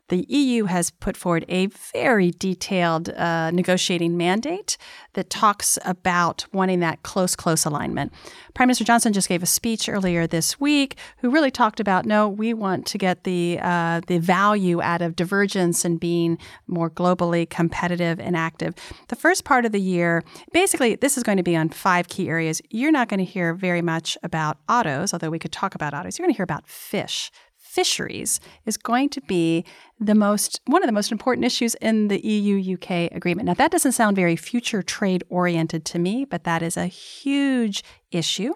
the 0.10 0.26
EU 0.30 0.66
has 0.66 0.92
put 0.92 1.18
forward 1.18 1.46
a 1.50 1.68
very 1.68 2.32
detailed 2.32 3.10
uh, 3.10 3.52
negotiating 3.52 4.18
mandate 4.18 4.78
that 5.14 5.30
talks 5.30 5.78
about 5.86 6.46
wanting 6.54 6.80
that 6.80 7.04
close, 7.04 7.36
close 7.36 7.66
alignment. 7.66 8.14
Prime 8.54 8.68
Minister 8.68 8.84
Johnson 8.84 9.14
just 9.14 9.30
gave 9.30 9.44
a 9.44 9.48
speech 9.48 9.90
earlier 9.90 10.28
this 10.28 10.60
week, 10.60 10.98
who 11.18 11.30
really 11.30 11.52
talked 11.52 11.80
about 11.80 12.06
no, 12.06 12.30
we 12.30 12.54
want 12.54 12.86
to 12.88 12.98
get 12.98 13.24
the 13.24 13.60
uh, 13.62 14.02
the 14.08 14.20
value 14.20 14.82
out 14.82 15.02
of 15.02 15.16
divergence 15.16 15.84
and 15.84 16.00
being 16.00 16.38
more 16.68 16.90
globally 16.90 17.50
competitive 17.50 18.20
and 18.20 18.36
active. 18.36 18.76
The 19.10 19.16
first 19.16 19.44
part 19.44 19.66
of 19.66 19.72
the 19.72 19.82
year, 19.82 20.24
basically, 20.54 20.96
this 20.96 21.18
is 21.18 21.24
going 21.24 21.38
to 21.38 21.44
be 21.44 21.56
on 21.56 21.70
five 21.70 22.08
key 22.08 22.30
areas. 22.30 22.62
You're 22.70 22.92
not 22.92 23.10
going 23.10 23.20
to 23.20 23.26
hear 23.26 23.54
very 23.54 23.82
much 23.82 24.18
about 24.24 24.58
autos, 24.70 25.14
although 25.14 25.30
we 25.30 25.40
could 25.40 25.52
talk 25.52 25.76
about 25.76 25.94
autos. 25.94 26.18
You're 26.18 26.26
going 26.26 26.34
to 26.34 26.38
hear 26.38 26.44
about 26.44 26.68
fish 26.68 27.32
fisheries 27.78 28.40
is 28.66 28.76
going 28.76 29.08
to 29.08 29.22
be 29.22 29.64
the 30.00 30.16
most 30.16 30.62
one 30.66 30.82
of 30.82 30.88
the 30.88 30.98
most 31.00 31.12
important 31.12 31.46
issues 31.46 31.76
in 31.76 32.08
the 32.08 32.20
EU 32.26 32.74
UK 32.74 32.90
agreement. 33.20 33.46
Now 33.46 33.54
that 33.54 33.70
doesn't 33.70 33.92
sound 33.92 34.16
very 34.16 34.36
future 34.36 34.82
trade 34.82 35.24
oriented 35.30 35.86
to 35.92 36.00
me, 36.00 36.26
but 36.26 36.44
that 36.44 36.64
is 36.64 36.76
a 36.76 36.88
huge 36.88 37.84
issue 38.12 38.54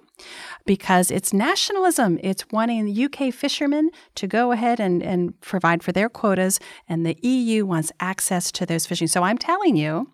because 0.66 1.12
it's 1.12 1.34
nationalism. 1.34 2.20
It's 2.24 2.46
wanting 2.52 2.86
the 2.86 3.06
UK 3.06 3.34
fishermen 3.34 3.92
to 4.16 4.26
go 4.26 4.52
ahead 4.52 4.80
and, 4.80 5.04
and 5.04 5.40
provide 5.42 5.84
for 5.84 5.92
their 5.92 6.10
quotas, 6.10 6.60
and 6.90 7.06
the 7.06 7.18
EU 7.22 7.66
wants 7.66 7.92
access 8.00 8.52
to 8.54 8.66
those 8.66 8.88
fishing. 8.88 9.08
So 9.08 9.22
I'm 9.22 9.38
telling 9.38 9.76
you, 9.76 10.10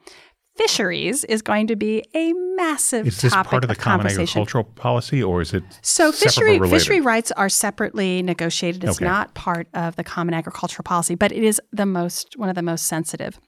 fisheries 0.58 1.24
is 1.26 1.42
going 1.42 1.68
to 1.68 1.76
be 1.76 2.04
a 2.14 2.34
massive 2.56 3.08
is 3.08 3.22
this 3.22 3.32
topic 3.34 3.50
part 3.52 3.64
of 3.64 3.68
the 3.68 3.74
of 3.74 3.78
common 3.80 4.08
agricultural 4.08 4.64
policy 4.64 5.22
or 5.24 5.42
is 5.42 5.54
it 5.54 5.64
So 5.82 6.12
fishery 6.12 6.60
fishery 6.60 7.02
rights 7.02 7.32
are 7.34 7.50
separately 7.50 8.22
negotiated. 8.24 8.84
It's 8.84 8.98
Okay. 8.98 9.06
not 9.06 9.34
part 9.36 9.68
of 9.74 9.96
the 9.96 10.04
common 10.04 10.34
agricultural 10.34 10.84
policy, 10.84 11.16
but 11.16 11.32
it 11.32 11.44
is 11.44 11.62
the 11.72 11.86
most 11.86 12.38
one 12.38 12.50
of 12.50 12.56
the 12.56 12.64
most 12.64 12.88
sensitive. 12.88 13.40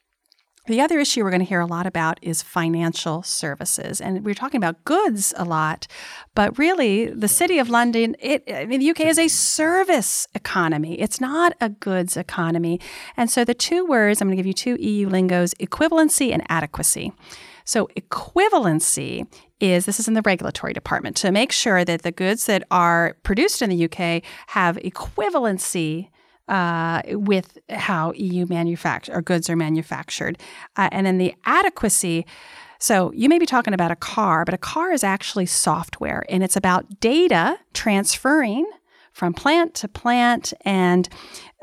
The 0.68 0.82
other 0.82 1.00
issue 1.00 1.24
we're 1.24 1.32
going 1.32 1.42
to 1.42 1.48
hear 1.48 1.62
a 1.62 1.66
lot 1.66 1.88
about 1.88 2.20
is 2.22 2.44
financial 2.44 3.24
services, 3.24 4.00
and 4.00 4.24
we're 4.24 4.36
talking 4.36 4.60
about 4.60 4.84
goods 4.84 5.34
a 5.36 5.44
lot, 5.44 5.88
but 6.36 6.58
really 6.60 7.08
the 7.08 7.28
city 7.28 7.58
of 7.58 7.70
London, 7.70 8.16
it 8.20 8.44
I 8.54 8.66
mean 8.66 8.80
the 8.80 8.92
UK 8.92 9.02
is 9.02 9.18
a 9.18 9.30
service 9.30 10.28
economy. 10.36 11.00
It's 11.00 11.20
not 11.20 11.54
a 11.60 11.70
goods 11.70 12.16
economy, 12.18 12.80
and 13.18 13.32
so 13.32 13.44
the 13.44 13.56
two 13.56 13.86
words 13.86 14.22
I'm 14.22 14.28
going 14.28 14.38
to 14.38 14.40
give 14.40 14.46
you 14.46 14.54
two 14.54 14.76
EU 14.76 15.10
lingos: 15.10 15.54
equivalency 15.56 16.32
and 16.32 16.44
adequacy. 16.50 17.14
So, 17.70 17.88
equivalency 17.96 19.28
is 19.60 19.86
this 19.86 20.00
is 20.00 20.08
in 20.08 20.14
the 20.14 20.24
regulatory 20.24 20.74
department 20.74 21.16
to 21.18 21.32
make 21.32 21.52
sure 21.52 21.86
that 21.86 22.02
the 22.02 22.12
goods 22.12 22.48
that 22.48 22.64
are 22.72 23.16
produced 23.24 23.62
in 23.62 23.70
the 23.70 23.86
UK 23.86 24.24
have 24.48 24.78
equivalency 24.78 26.10
uh, 26.50 27.02
with 27.08 27.58
how 27.70 28.12
EU 28.14 28.46
manufacture 28.48 29.14
or 29.14 29.22
goods 29.22 29.50
are 29.50 29.56
manufactured, 29.56 30.38
uh, 30.76 30.90
and 30.92 31.06
then 31.06 31.18
the 31.18 31.34
adequacy. 31.46 32.26
So 32.80 33.12
you 33.14 33.30
may 33.30 33.40
be 33.40 33.46
talking 33.46 33.74
about 33.74 33.92
a 33.92 33.96
car, 33.96 34.46
but 34.46 34.54
a 34.54 34.58
car 34.58 34.92
is 34.92 35.04
actually 35.04 35.46
software, 35.46 36.26
and 36.30 36.44
it's 36.44 36.56
about 36.56 37.00
data 37.00 37.60
transferring 37.74 38.66
from 39.14 39.34
plant 39.34 39.74
to 39.76 39.88
plant. 39.88 40.54
And 40.66 41.10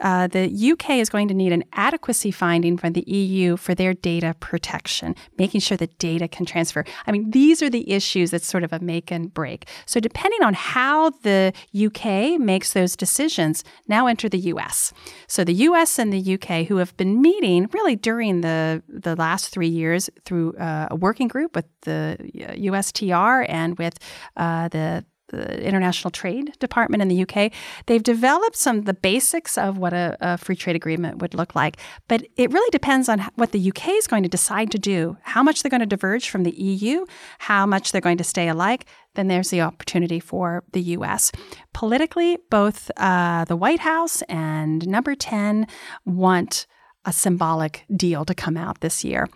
uh, 0.02 0.26
the 0.26 0.72
UK 0.72 0.90
is 0.90 1.08
going 1.08 1.28
to 1.28 1.34
need 1.34 1.52
an 1.52 1.64
adequacy 1.72 2.30
finding 2.30 2.76
from 2.76 2.92
the 2.92 3.04
EU 3.10 3.56
for 3.56 3.74
their 3.74 3.94
data 3.94 4.34
protection, 4.40 5.14
making 5.38 5.60
sure 5.60 5.76
that 5.76 5.96
data 5.98 6.28
can 6.28 6.44
transfer. 6.44 6.84
I 7.06 7.12
mean, 7.12 7.30
these 7.30 7.62
are 7.62 7.70
the 7.70 7.90
issues 7.90 8.30
that's 8.30 8.46
sort 8.46 8.62
of 8.62 8.72
a 8.72 8.80
make 8.80 9.10
and 9.10 9.32
break. 9.32 9.68
So, 9.86 10.00
depending 10.00 10.42
on 10.42 10.54
how 10.54 11.10
the 11.22 11.52
UK 11.74 12.38
makes 12.38 12.72
those 12.74 12.94
decisions, 12.94 13.64
now 13.88 14.06
enter 14.06 14.28
the 14.28 14.38
US. 14.38 14.92
So, 15.28 15.44
the 15.44 15.54
US 15.54 15.98
and 15.98 16.12
the 16.12 16.34
UK, 16.34 16.66
who 16.66 16.76
have 16.76 16.96
been 16.96 17.22
meeting 17.22 17.68
really 17.72 17.96
during 17.96 18.42
the, 18.42 18.82
the 18.88 19.16
last 19.16 19.48
three 19.48 19.68
years 19.68 20.10
through 20.24 20.54
uh, 20.56 20.88
a 20.90 20.96
working 20.96 21.28
group 21.28 21.56
with 21.56 21.66
the 21.82 22.18
USTR 22.34 23.46
and 23.48 23.78
with 23.78 23.98
uh, 24.36 24.68
the 24.68 25.04
the 25.28 25.62
International 25.62 26.10
Trade 26.10 26.54
Department 26.58 27.02
in 27.02 27.08
the 27.08 27.22
UK, 27.22 27.52
they've 27.86 28.02
developed 28.02 28.56
some 28.56 28.78
of 28.78 28.84
the 28.84 28.94
basics 28.94 29.58
of 29.58 29.78
what 29.78 29.92
a, 29.92 30.16
a 30.20 30.38
free 30.38 30.56
trade 30.56 30.76
agreement 30.76 31.18
would 31.18 31.34
look 31.34 31.54
like. 31.54 31.78
But 32.08 32.26
it 32.36 32.52
really 32.52 32.70
depends 32.70 33.08
on 33.08 33.20
what 33.34 33.52
the 33.52 33.68
UK 33.68 33.88
is 33.90 34.06
going 34.06 34.22
to 34.22 34.28
decide 34.28 34.70
to 34.72 34.78
do, 34.78 35.16
how 35.22 35.42
much 35.42 35.62
they're 35.62 35.70
going 35.70 35.80
to 35.80 35.86
diverge 35.86 36.28
from 36.28 36.42
the 36.42 36.52
EU, 36.52 37.04
how 37.38 37.66
much 37.66 37.92
they're 37.92 38.00
going 38.00 38.18
to 38.18 38.24
stay 38.24 38.48
alike. 38.48 38.86
Then 39.14 39.28
there's 39.28 39.50
the 39.50 39.62
opportunity 39.62 40.20
for 40.20 40.62
the 40.72 40.82
US. 40.82 41.32
Politically, 41.72 42.38
both 42.50 42.90
uh, 42.96 43.44
the 43.44 43.56
White 43.56 43.80
House 43.80 44.22
and 44.22 44.86
Number 44.86 45.14
10 45.14 45.66
want 46.04 46.66
a 47.04 47.12
symbolic 47.12 47.84
deal 47.94 48.24
to 48.24 48.34
come 48.34 48.56
out 48.56 48.80
this 48.80 49.04
year. 49.04 49.28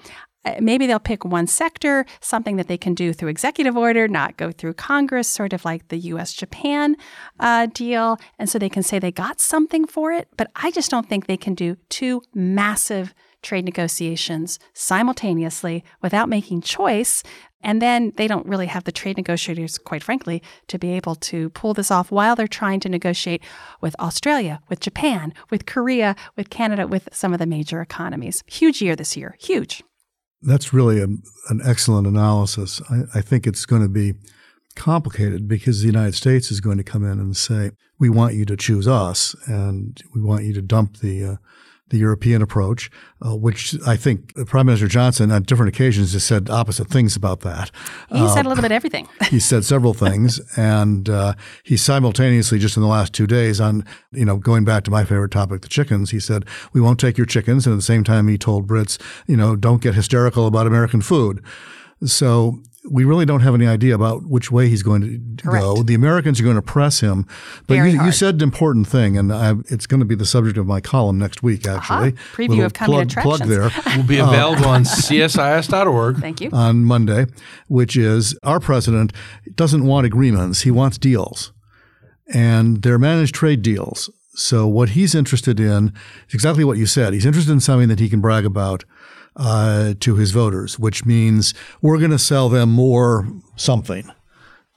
Uh, 0.44 0.54
Maybe 0.60 0.86
they'll 0.86 0.98
pick 0.98 1.24
one 1.24 1.46
sector, 1.46 2.06
something 2.20 2.56
that 2.56 2.68
they 2.68 2.78
can 2.78 2.94
do 2.94 3.12
through 3.12 3.28
executive 3.28 3.76
order, 3.76 4.08
not 4.08 4.36
go 4.36 4.50
through 4.52 4.74
Congress, 4.74 5.28
sort 5.28 5.52
of 5.52 5.64
like 5.64 5.88
the 5.88 5.98
US 5.98 6.32
Japan 6.32 6.96
uh, 7.38 7.66
deal. 7.66 8.18
And 8.38 8.48
so 8.48 8.58
they 8.58 8.68
can 8.68 8.82
say 8.82 8.98
they 8.98 9.12
got 9.12 9.40
something 9.40 9.86
for 9.86 10.12
it. 10.12 10.28
But 10.36 10.50
I 10.56 10.70
just 10.70 10.90
don't 10.90 11.08
think 11.08 11.26
they 11.26 11.36
can 11.36 11.54
do 11.54 11.76
two 11.88 12.22
massive 12.34 13.14
trade 13.42 13.64
negotiations 13.64 14.58
simultaneously 14.72 15.84
without 16.02 16.28
making 16.28 16.62
choice. 16.62 17.22
And 17.62 17.82
then 17.82 18.12
they 18.16 18.26
don't 18.26 18.46
really 18.46 18.66
have 18.66 18.84
the 18.84 18.92
trade 18.92 19.16
negotiators, 19.16 19.76
quite 19.78 20.02
frankly, 20.02 20.42
to 20.68 20.78
be 20.78 20.92
able 20.92 21.14
to 21.16 21.50
pull 21.50 21.74
this 21.74 21.90
off 21.90 22.10
while 22.10 22.34
they're 22.34 22.48
trying 22.48 22.80
to 22.80 22.88
negotiate 22.88 23.42
with 23.80 23.94
Australia, 24.00 24.60
with 24.68 24.80
Japan, 24.80 25.34
with 25.50 25.66
Korea, 25.66 26.16
with 26.36 26.48
Canada, 26.48 26.86
with 26.86 27.08
some 27.12 27.32
of 27.32 27.38
the 27.38 27.46
major 27.46 27.82
economies. 27.82 28.42
Huge 28.46 28.80
year 28.80 28.96
this 28.96 29.16
year. 29.16 29.36
Huge. 29.38 29.82
That's 30.42 30.72
really 30.72 31.00
a, 31.00 31.04
an 31.04 31.60
excellent 31.64 32.06
analysis. 32.06 32.80
I, 32.90 33.18
I 33.18 33.20
think 33.20 33.46
it's 33.46 33.66
going 33.66 33.82
to 33.82 33.88
be 33.88 34.14
complicated 34.74 35.46
because 35.46 35.80
the 35.80 35.86
United 35.86 36.14
States 36.14 36.50
is 36.50 36.60
going 36.60 36.78
to 36.78 36.84
come 36.84 37.04
in 37.04 37.18
and 37.18 37.36
say, 37.36 37.72
"We 37.98 38.08
want 38.08 38.34
you 38.34 38.44
to 38.46 38.56
choose 38.56 38.88
us, 38.88 39.34
and 39.46 40.00
we 40.14 40.20
want 40.20 40.44
you 40.44 40.54
to 40.54 40.62
dump 40.62 40.98
the 40.98 41.24
uh, 41.24 41.36
the 41.90 41.98
European 41.98 42.42
approach," 42.42 42.90
uh, 43.24 43.36
which 43.36 43.76
I 43.86 43.96
think 43.96 44.34
Prime 44.46 44.66
Minister 44.66 44.88
Johnson 44.88 45.30
on 45.30 45.42
different 45.42 45.68
occasions 45.68 46.12
has 46.14 46.24
said 46.24 46.50
opposite 46.50 46.88
things 46.88 47.14
about 47.14 47.40
that. 47.40 47.70
He 48.10 48.26
said 48.28 48.46
a 48.46 48.48
little 48.48 48.62
bit 48.62 48.72
everything. 48.72 49.08
He 49.30 49.38
said 49.38 49.64
several 49.64 49.94
things, 49.94 50.40
and 50.56 51.08
uh, 51.08 51.34
he 51.62 51.76
simultaneously, 51.76 52.58
just 52.58 52.76
in 52.76 52.82
the 52.82 52.88
last 52.88 53.12
two 53.12 53.28
days, 53.28 53.60
on 53.60 53.84
you 54.10 54.24
know 54.24 54.38
going 54.38 54.64
back 54.64 54.82
to 54.84 54.90
my 54.90 55.04
favorite 55.04 55.30
topic, 55.30 55.62
the 55.62 55.68
chickens. 55.68 56.10
He 56.10 56.18
said 56.18 56.44
we 56.72 56.80
won't 56.80 56.98
take 56.98 57.16
your 57.16 57.26
chickens, 57.26 57.66
and 57.66 57.74
at 57.74 57.76
the 57.76 57.82
same 57.82 58.02
time, 58.02 58.26
he 58.26 58.38
told 58.38 58.66
Brits, 58.66 58.98
you 59.26 59.36
know, 59.36 59.54
don't 59.54 59.82
get 59.82 59.94
hysterical 59.94 60.46
about 60.46 60.66
American 60.66 61.00
food. 61.00 61.44
So 62.04 62.62
we 62.88 63.04
really 63.04 63.26
don't 63.26 63.40
have 63.40 63.54
any 63.54 63.66
idea 63.66 63.94
about 63.94 64.24
which 64.24 64.50
way 64.50 64.68
he's 64.68 64.82
going 64.82 65.36
to 65.36 65.44
go. 65.44 65.82
The 65.82 65.94
Americans 65.94 66.40
are 66.40 66.44
going 66.44 66.56
to 66.56 66.62
press 66.62 67.00
him. 67.00 67.26
But 67.66 67.74
Very 67.74 67.90
you, 67.92 68.04
you 68.04 68.12
said 68.12 68.36
an 68.36 68.42
important 68.42 68.88
thing, 68.88 69.18
and 69.18 69.32
I, 69.32 69.54
it's 69.68 69.86
going 69.86 70.00
to 70.00 70.06
be 70.06 70.14
the 70.14 70.24
subject 70.24 70.56
of 70.56 70.66
my 70.66 70.80
column 70.80 71.18
next 71.18 71.42
week. 71.42 71.68
Uh-huh. 71.68 71.76
Actually, 71.76 72.12
Preview 72.32 72.48
Little 72.48 72.64
of 72.66 72.72
coming 72.72 73.08
plug, 73.08 73.38
plug 73.38 73.48
there 73.48 73.70
will 73.96 74.04
be 74.04 74.20
uh, 74.20 74.28
available 74.28 74.66
on 74.66 74.84
csis.org. 74.84 76.20
Thank 76.20 76.40
you. 76.40 76.50
on 76.52 76.84
Monday, 76.84 77.26
which 77.68 77.96
is 77.96 78.38
our 78.42 78.60
president 78.60 79.12
doesn't 79.54 79.84
want 79.84 80.06
agreements, 80.06 80.62
he 80.62 80.70
wants 80.70 80.96
deals. 80.96 81.52
And 82.32 82.82
they're 82.82 82.98
managed 82.98 83.34
trade 83.34 83.60
deals. 83.62 84.08
So 84.34 84.66
what 84.66 84.90
he's 84.90 85.14
interested 85.14 85.58
in 85.60 85.92
is 86.28 86.34
exactly 86.34 86.64
what 86.64 86.78
you 86.78 86.86
said. 86.86 87.12
He's 87.12 87.26
interested 87.26 87.52
in 87.52 87.60
something 87.60 87.88
that 87.88 87.98
he 87.98 88.08
can 88.08 88.20
brag 88.20 88.46
about 88.46 88.84
uh, 89.40 89.94
to 90.00 90.16
his 90.16 90.30
voters, 90.32 90.78
which 90.78 91.06
means 91.06 91.54
we're 91.80 91.98
going 91.98 92.10
to 92.10 92.18
sell 92.18 92.48
them 92.48 92.68
more 92.70 93.26
something 93.56 94.08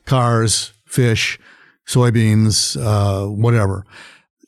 cars, 0.05 0.74
fish, 0.86 1.39
soybeans, 1.86 2.77
uh, 2.82 3.29
whatever. 3.29 3.86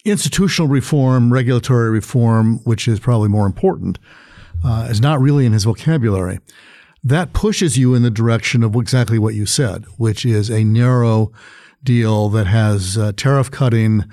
Institutional 0.03 0.67
reform, 0.67 1.31
regulatory 1.31 1.89
reform, 1.89 2.59
which 2.63 2.87
is 2.87 2.99
probably 2.99 3.29
more 3.29 3.45
important, 3.45 3.99
uh, 4.63 4.87
is 4.89 5.01
not 5.01 5.21
really 5.21 5.45
in 5.45 5.53
his 5.53 5.63
vocabulary. 5.63 6.39
That 7.03 7.33
pushes 7.33 7.77
you 7.77 7.93
in 7.93 8.03
the 8.03 8.11
direction 8.11 8.63
of 8.63 8.75
exactly 8.75 9.19
what 9.19 9.33
you 9.33 9.45
said, 9.45 9.85
which 9.97 10.25
is 10.25 10.49
a 10.49 10.63
narrow 10.63 11.31
deal 11.85 12.27
that 12.29 12.47
has 12.47 12.97
uh, 12.97 13.13
tariff 13.15 13.49
cutting 13.49 14.03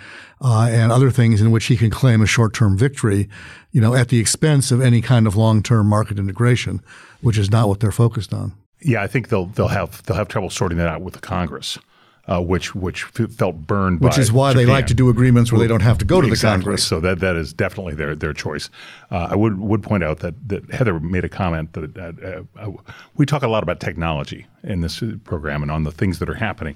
uh, 0.41 0.69
and 0.71 0.93
other 0.93 1.11
things 1.11 1.41
in 1.41 1.51
which 1.51 1.67
he 1.67 1.77
can 1.77 1.91
claim 1.91 2.21
a 2.21 2.27
short-term 2.27 2.77
victory, 2.77 3.29
you 3.71 3.81
know, 3.81 3.95
at 3.95 4.09
the 4.09 4.19
expense 4.19 4.71
of 4.71 4.81
any 4.81 5.01
kind 5.01 5.27
of 5.27 5.37
long-term 5.37 5.87
market 5.87 6.19
integration, 6.19 6.81
which 7.21 7.39
is 7.39 7.51
not 7.51 7.69
what 7.69 7.81
they're 7.81 7.93
focused 7.93 8.35
on. 8.35 8.53
Yeah, 8.81 9.03
I 9.03 9.07
think 9.07 9.29
they'll 9.29 9.47
they'll 9.47 9.69
have 9.69 10.03
they'll 10.05 10.17
have 10.17 10.29
trouble 10.29 10.51
sorting 10.51 10.79
that 10.79 10.89
out 10.89 11.03
with 11.03 11.15
the 11.15 11.21
Congress, 11.21 11.79
uh, 12.27 12.43
which 12.43 12.75
which 12.75 13.05
felt 13.05 13.57
burned. 13.59 14.01
Which 14.01 14.19
is 14.19 14.33
why 14.33 14.53
they 14.53 14.67
like 14.67 14.89
to 14.89 14.95
do 14.95 15.09
agreements 15.09 15.53
where 15.53 15.61
they 15.61 15.69
don't 15.69 15.83
have 15.83 15.99
to 15.99 16.05
go 16.05 16.21
to 16.21 16.29
the 16.29 16.37
Congress. 16.37 16.85
So 16.85 16.99
that 16.99 17.21
that 17.21 17.37
is 17.37 17.53
definitely 17.53 17.95
their 17.95 18.17
their 18.17 18.33
choice. 18.33 18.71
Uh, 19.13 19.29
I 19.31 19.37
would 19.37 19.61
would 19.61 19.85
point 19.85 20.03
out 20.03 20.19
that 20.19 20.35
that 20.49 20.69
Heather 20.73 20.99
made 20.99 21.25
a 21.25 21.29
comment 21.29 21.73
that 21.75 21.97
uh, 21.97 22.61
uh, 22.61 22.73
we 23.17 23.25
talk 23.25 23.45
a 23.45 23.49
lot 23.49 23.63
about 23.63 23.79
technology 23.79 24.47
in 24.65 24.81
this 24.81 25.01
program 25.23 25.63
and 25.63 25.71
on 25.71 25.85
the 25.85 25.93
things 25.93 26.19
that 26.19 26.29
are 26.29 26.35
happening. 26.35 26.75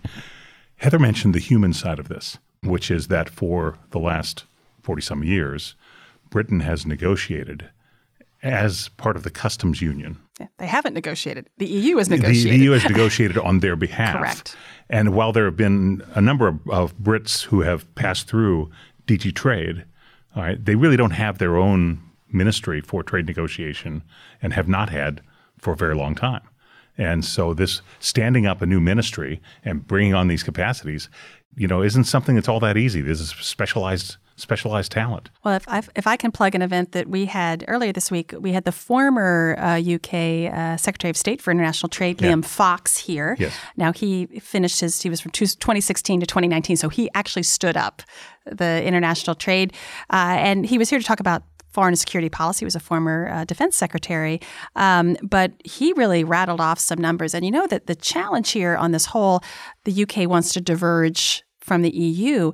Heather 0.77 0.99
mentioned 0.99 1.35
the 1.35 1.41
human 1.41 1.73
side 1.73 1.99
of 1.99 2.09
this, 2.09 2.39
which 2.63 2.91
is 2.91 3.09
that 3.09 3.29
for 3.31 3.79
the 3.91 3.99
last 3.99 4.45
forty 4.83 5.03
some 5.03 5.25
years, 5.25 5.75
Britain 6.31 6.61
has 6.61 6.87
negotiated 6.87 7.71
as 8.43 8.89
part 8.91 9.17
of 9.17 9.23
the 9.23 9.31
customs 9.31 9.81
union 9.81 10.19
Yeah, 10.39 10.47
They 10.59 10.67
haven't 10.67 10.95
negotiated. 10.95 11.49
The 11.59 11.67
EU 11.67 11.97
has 11.97 12.09
the, 12.09 12.17
negotiated. 12.17 12.53
the 12.53 12.65
EU 12.65 12.71
has 12.73 12.85
negotiated 12.89 13.39
on 13.39 13.61
their 13.61 13.77
behalf. 13.77 14.19
Correct. 14.19 14.57
And 14.89 15.15
while 15.15 15.33
there 15.33 15.47
have 15.47 15.57
been 15.57 16.03
a 16.15 16.21
number 16.21 16.47
of, 16.47 16.61
of 16.69 16.97
Brits 16.99 17.45
who 17.45 17.63
have 17.63 17.93
passed 17.95 18.29
through 18.29 18.71
DG 19.07 19.35
Trade, 19.35 19.85
all 20.37 20.43
right, 20.43 20.63
they 20.63 20.75
really 20.75 20.97
don't 20.97 21.13
have 21.13 21.39
their 21.39 21.57
own 21.57 22.01
ministry 22.31 22.81
for 22.81 23.03
trade 23.03 23.27
negotiation 23.27 24.03
and 24.43 24.53
have 24.53 24.69
not 24.69 24.91
had 24.91 25.23
for 25.59 25.73
a 25.73 25.77
very 25.77 25.95
long 25.97 26.15
time. 26.15 26.43
And 26.99 27.25
so 27.25 27.55
this 27.55 27.83
standing 28.01 28.47
up 28.47 28.63
a 28.63 28.67
new 28.67 28.81
ministry 28.81 29.41
and 29.65 29.87
bringing 29.87 30.15
on 30.15 30.29
these 30.29 30.43
capacities, 30.43 31.09
you 31.57 31.69
know, 31.69 31.83
isn't 31.83 32.05
something 32.05 32.35
that's 32.35 32.49
all 32.49 32.61
that 32.61 32.77
easy. 32.77 33.01
This 33.01 33.21
is 33.21 33.31
specialized 33.31 34.17
specialized 34.39 34.93
talent. 34.93 35.31
Well, 35.45 35.55
if 35.55 35.67
I, 35.67 35.83
if 35.95 36.07
I 36.07 36.17
can 36.17 36.31
plug 36.31 36.55
an 36.55 36.61
event 36.61 36.93
that 36.93 37.09
we 37.09 37.25
had 37.25 37.65
earlier 37.69 37.91
this 37.93 38.11
week, 38.11 38.35
we 38.39 38.53
had 38.53 38.65
the 38.65 38.73
former 38.73 39.57
uh, 39.59 39.81
UK 39.81 40.53
uh, 40.53 40.77
Secretary 40.77 41.11
of 41.11 41.17
State 41.17 41.41
for 41.41 41.51
International 41.51 41.89
Trade, 41.89 42.21
Yeah. 42.21 42.33
Liam 42.33 42.45
Fox, 42.45 42.99
here. 42.99 43.37
Yes. 43.39 43.55
Now 43.77 43.93
he 43.93 44.27
finished 44.41 44.81
his. 44.81 45.01
He 45.01 45.09
was 45.09 45.21
from 45.21 45.31
2016 45.33 46.21
to 46.21 46.27
2019, 46.27 46.77
so 46.77 46.89
he 46.91 47.09
actually 47.15 47.45
stood 47.45 47.77
up 47.77 48.03
the 48.45 48.85
international 48.85 49.35
trade, 49.35 49.73
uh, 50.13 50.37
and 50.39 50.67
he 50.67 50.79
was 50.79 50.91
here 50.91 50.99
to 50.99 51.05
talk 51.05 51.21
about. 51.21 51.43
Foreign 51.77 51.95
security 51.95 52.31
policy 52.31 52.65
was 52.65 52.75
a 52.75 52.81
former 52.81 53.29
uh, 53.31 53.45
defense 53.45 53.77
secretary, 53.77 54.41
um, 54.77 55.15
but 55.23 55.53
he 55.63 55.93
really 55.93 56.25
rattled 56.25 56.59
off 56.59 56.79
some 56.79 56.99
numbers. 56.99 57.35
And 57.35 57.45
you 57.45 57.51
know 57.51 57.67
that 57.67 57.87
the 57.87 57.95
challenge 57.95 58.53
here 58.53 58.77
on 58.77 58.93
this 58.93 59.05
whole, 59.05 59.43
the 59.85 60.03
UK 60.05 60.27
wants 60.27 60.55
to 60.55 60.63
diverge 60.63 61.45
from 61.61 61.83
the 61.83 61.91
EU, 61.91 62.53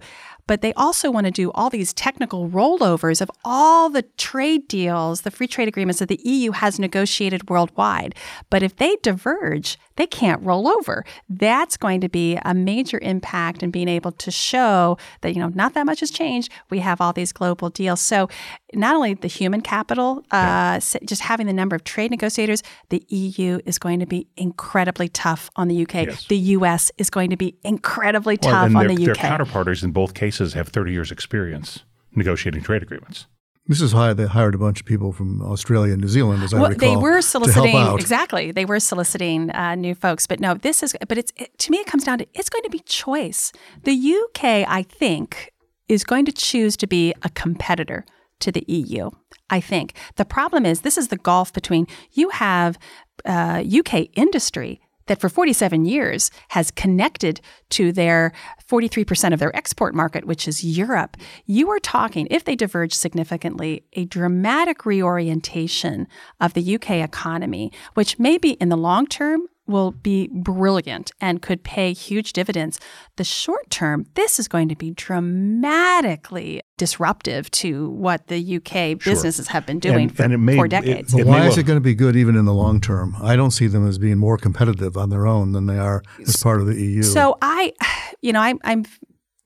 but 0.48 0.60
they 0.60 0.72
also 0.72 1.08
want 1.08 1.26
to 1.26 1.30
do 1.30 1.52
all 1.52 1.70
these 1.70 1.92
technical 1.92 2.48
rollovers 2.48 3.20
of 3.20 3.30
all 3.44 3.88
the 3.88 4.02
trade 4.16 4.66
deals, 4.66 5.20
the 5.20 5.30
free 5.30 5.46
trade 5.46 5.68
agreements 5.68 6.00
that 6.00 6.08
the 6.08 6.20
EU 6.24 6.50
has 6.50 6.80
negotiated 6.80 7.48
worldwide. 7.48 8.16
But 8.50 8.64
if 8.64 8.74
they 8.74 8.96
diverge, 9.02 9.78
they 9.96 10.06
can't 10.06 10.42
roll 10.42 10.68
over. 10.68 11.04
That's 11.28 11.76
going 11.76 12.00
to 12.00 12.08
be 12.08 12.38
a 12.44 12.54
major 12.54 12.98
impact 13.02 13.62
in 13.62 13.70
being 13.70 13.88
able 13.88 14.12
to 14.12 14.30
show 14.30 14.96
that, 15.20 15.34
you 15.34 15.40
know, 15.40 15.48
not 15.54 15.74
that 15.74 15.86
much 15.86 16.00
has 16.00 16.10
changed. 16.10 16.50
We 16.70 16.78
have 16.80 17.00
all 17.00 17.12
these 17.12 17.32
global 17.32 17.70
deals. 17.70 18.00
So 18.00 18.28
not 18.74 18.94
only 18.96 19.14
the 19.14 19.28
human 19.28 19.60
capital, 19.60 20.24
uh, 20.30 20.74
s- 20.76 20.96
just 21.04 21.22
having 21.22 21.46
the 21.46 21.52
number 21.52 21.76
of 21.76 21.84
trade 21.84 22.10
negotiators, 22.10 22.62
the 22.88 23.04
EU 23.08 23.60
is 23.66 23.78
going 23.78 24.00
to 24.00 24.06
be 24.06 24.26
incredibly 24.36 25.08
tough 25.08 25.50
on 25.56 25.68
the 25.68 25.82
UK. 25.82 25.94
Yes. 26.06 26.26
The 26.26 26.38
US 26.38 26.90
is 26.98 27.10
going 27.10 27.30
to 27.30 27.36
be 27.36 27.56
incredibly 27.64 28.38
Well, 28.42 28.52
tough 28.52 28.64
on 28.66 28.72
their, 28.86 28.88
the 28.88 29.04
their 29.04 29.10
UK. 29.14 29.18
counterparties 29.18 29.82
in 29.82 29.92
both 29.92 30.14
cases 30.14 30.54
have 30.54 30.68
30 30.68 30.92
years 30.92 31.10
experience 31.10 31.84
negotiating 32.14 32.62
trade 32.62 32.82
agreements. 32.82 33.26
This 33.66 33.80
is 33.80 33.94
why 33.94 34.12
they 34.12 34.26
hired 34.26 34.56
a 34.56 34.58
bunch 34.58 34.80
of 34.80 34.86
people 34.86 35.12
from 35.12 35.40
Australia 35.40 35.92
and 35.92 36.02
New 36.02 36.08
Zealand, 36.08 36.42
as 36.42 36.52
I 36.52 36.60
well, 36.60 36.70
recall, 36.70 36.90
they 36.90 36.96
were 36.96 37.22
soliciting 37.22 37.76
exactly. 37.94 38.50
They 38.50 38.64
were 38.64 38.80
soliciting 38.80 39.50
uh, 39.52 39.76
new 39.76 39.94
folks, 39.94 40.26
but 40.26 40.40
no, 40.40 40.54
this 40.54 40.82
is. 40.82 40.96
But 41.08 41.16
it's 41.16 41.32
it, 41.36 41.56
to 41.58 41.70
me, 41.70 41.78
it 41.78 41.86
comes 41.86 42.02
down 42.04 42.18
to 42.18 42.26
it's 42.34 42.50
going 42.50 42.64
to 42.64 42.70
be 42.70 42.80
choice. 42.80 43.52
The 43.84 43.92
UK, 43.92 44.44
I 44.68 44.82
think, 44.82 45.52
is 45.88 46.02
going 46.02 46.24
to 46.24 46.32
choose 46.32 46.76
to 46.78 46.88
be 46.88 47.14
a 47.22 47.30
competitor 47.30 48.04
to 48.40 48.50
the 48.50 48.64
EU. 48.66 49.10
I 49.48 49.60
think 49.60 49.94
the 50.16 50.24
problem 50.24 50.66
is 50.66 50.80
this 50.80 50.98
is 50.98 51.08
the 51.08 51.16
gulf 51.16 51.52
between 51.52 51.86
you 52.12 52.30
have 52.30 52.78
uh, 53.24 53.62
UK 53.64 54.08
industry 54.14 54.80
that 55.06 55.20
for 55.20 55.28
47 55.28 55.84
years 55.84 56.30
has 56.48 56.70
connected 56.70 57.40
to 57.70 57.92
their 57.92 58.32
43% 58.68 59.32
of 59.32 59.38
their 59.38 59.54
export 59.56 59.94
market, 59.94 60.24
which 60.24 60.48
is 60.48 60.64
Europe. 60.64 61.16
You 61.46 61.70
are 61.70 61.78
talking, 61.78 62.26
if 62.30 62.44
they 62.44 62.56
diverge 62.56 62.94
significantly, 62.94 63.84
a 63.94 64.04
dramatic 64.04 64.86
reorientation 64.86 66.06
of 66.40 66.54
the 66.54 66.74
UK 66.74 66.90
economy, 66.92 67.72
which 67.94 68.18
maybe 68.18 68.52
in 68.52 68.68
the 68.68 68.76
long 68.76 69.06
term 69.06 69.46
will 69.66 69.92
be 69.92 70.28
brilliant 70.32 71.12
and 71.20 71.40
could 71.40 71.62
pay 71.62 71.92
huge 71.92 72.32
dividends. 72.32 72.80
The 73.16 73.24
short 73.24 73.70
term, 73.70 74.06
this 74.14 74.38
is 74.38 74.48
going 74.48 74.68
to 74.68 74.74
be 74.76 74.90
dramatically 74.90 76.62
disruptive 76.76 77.50
to 77.52 77.90
what 77.90 78.26
the 78.26 78.56
UK 78.56 78.94
businesses 79.04 79.48
have 79.48 79.64
been 79.66 79.78
doing 79.78 80.08
And- 80.08 80.16
for, 80.16 80.22
and 80.24 80.32
it 80.32 80.38
may- 80.38 80.56
for 80.56 80.66
decades. 80.68 81.14
it 81.14 81.18
But 81.18 81.24
may 81.26 81.30
why 81.30 81.46
is 81.46 81.58
it 81.58 81.62
going 81.64 81.76
to 81.76 81.80
be 81.82 81.94
good 81.94 82.16
even 82.16 82.36
in 82.36 82.44
the 82.44 82.54
long 82.54 82.80
term? 82.80 83.16
I 83.22 83.36
don't 83.36 83.52
see 83.52 83.66
them 83.68 83.86
as 83.86 83.98
being 83.98 84.18
more 84.18 84.36
competitive 84.36 84.96
on 84.96 85.10
their 85.10 85.26
own 85.26 85.52
than 85.52 85.66
they 85.66 85.78
are 85.78 86.02
as 86.20 86.36
part 86.42 86.60
of 86.60 86.66
the 86.66 86.74
EU. 86.80 87.02
So 87.02 87.38
I, 87.40 87.72
you 88.22 88.32
know, 88.32 88.40
I'm, 88.40 88.58
I'm 88.64 88.84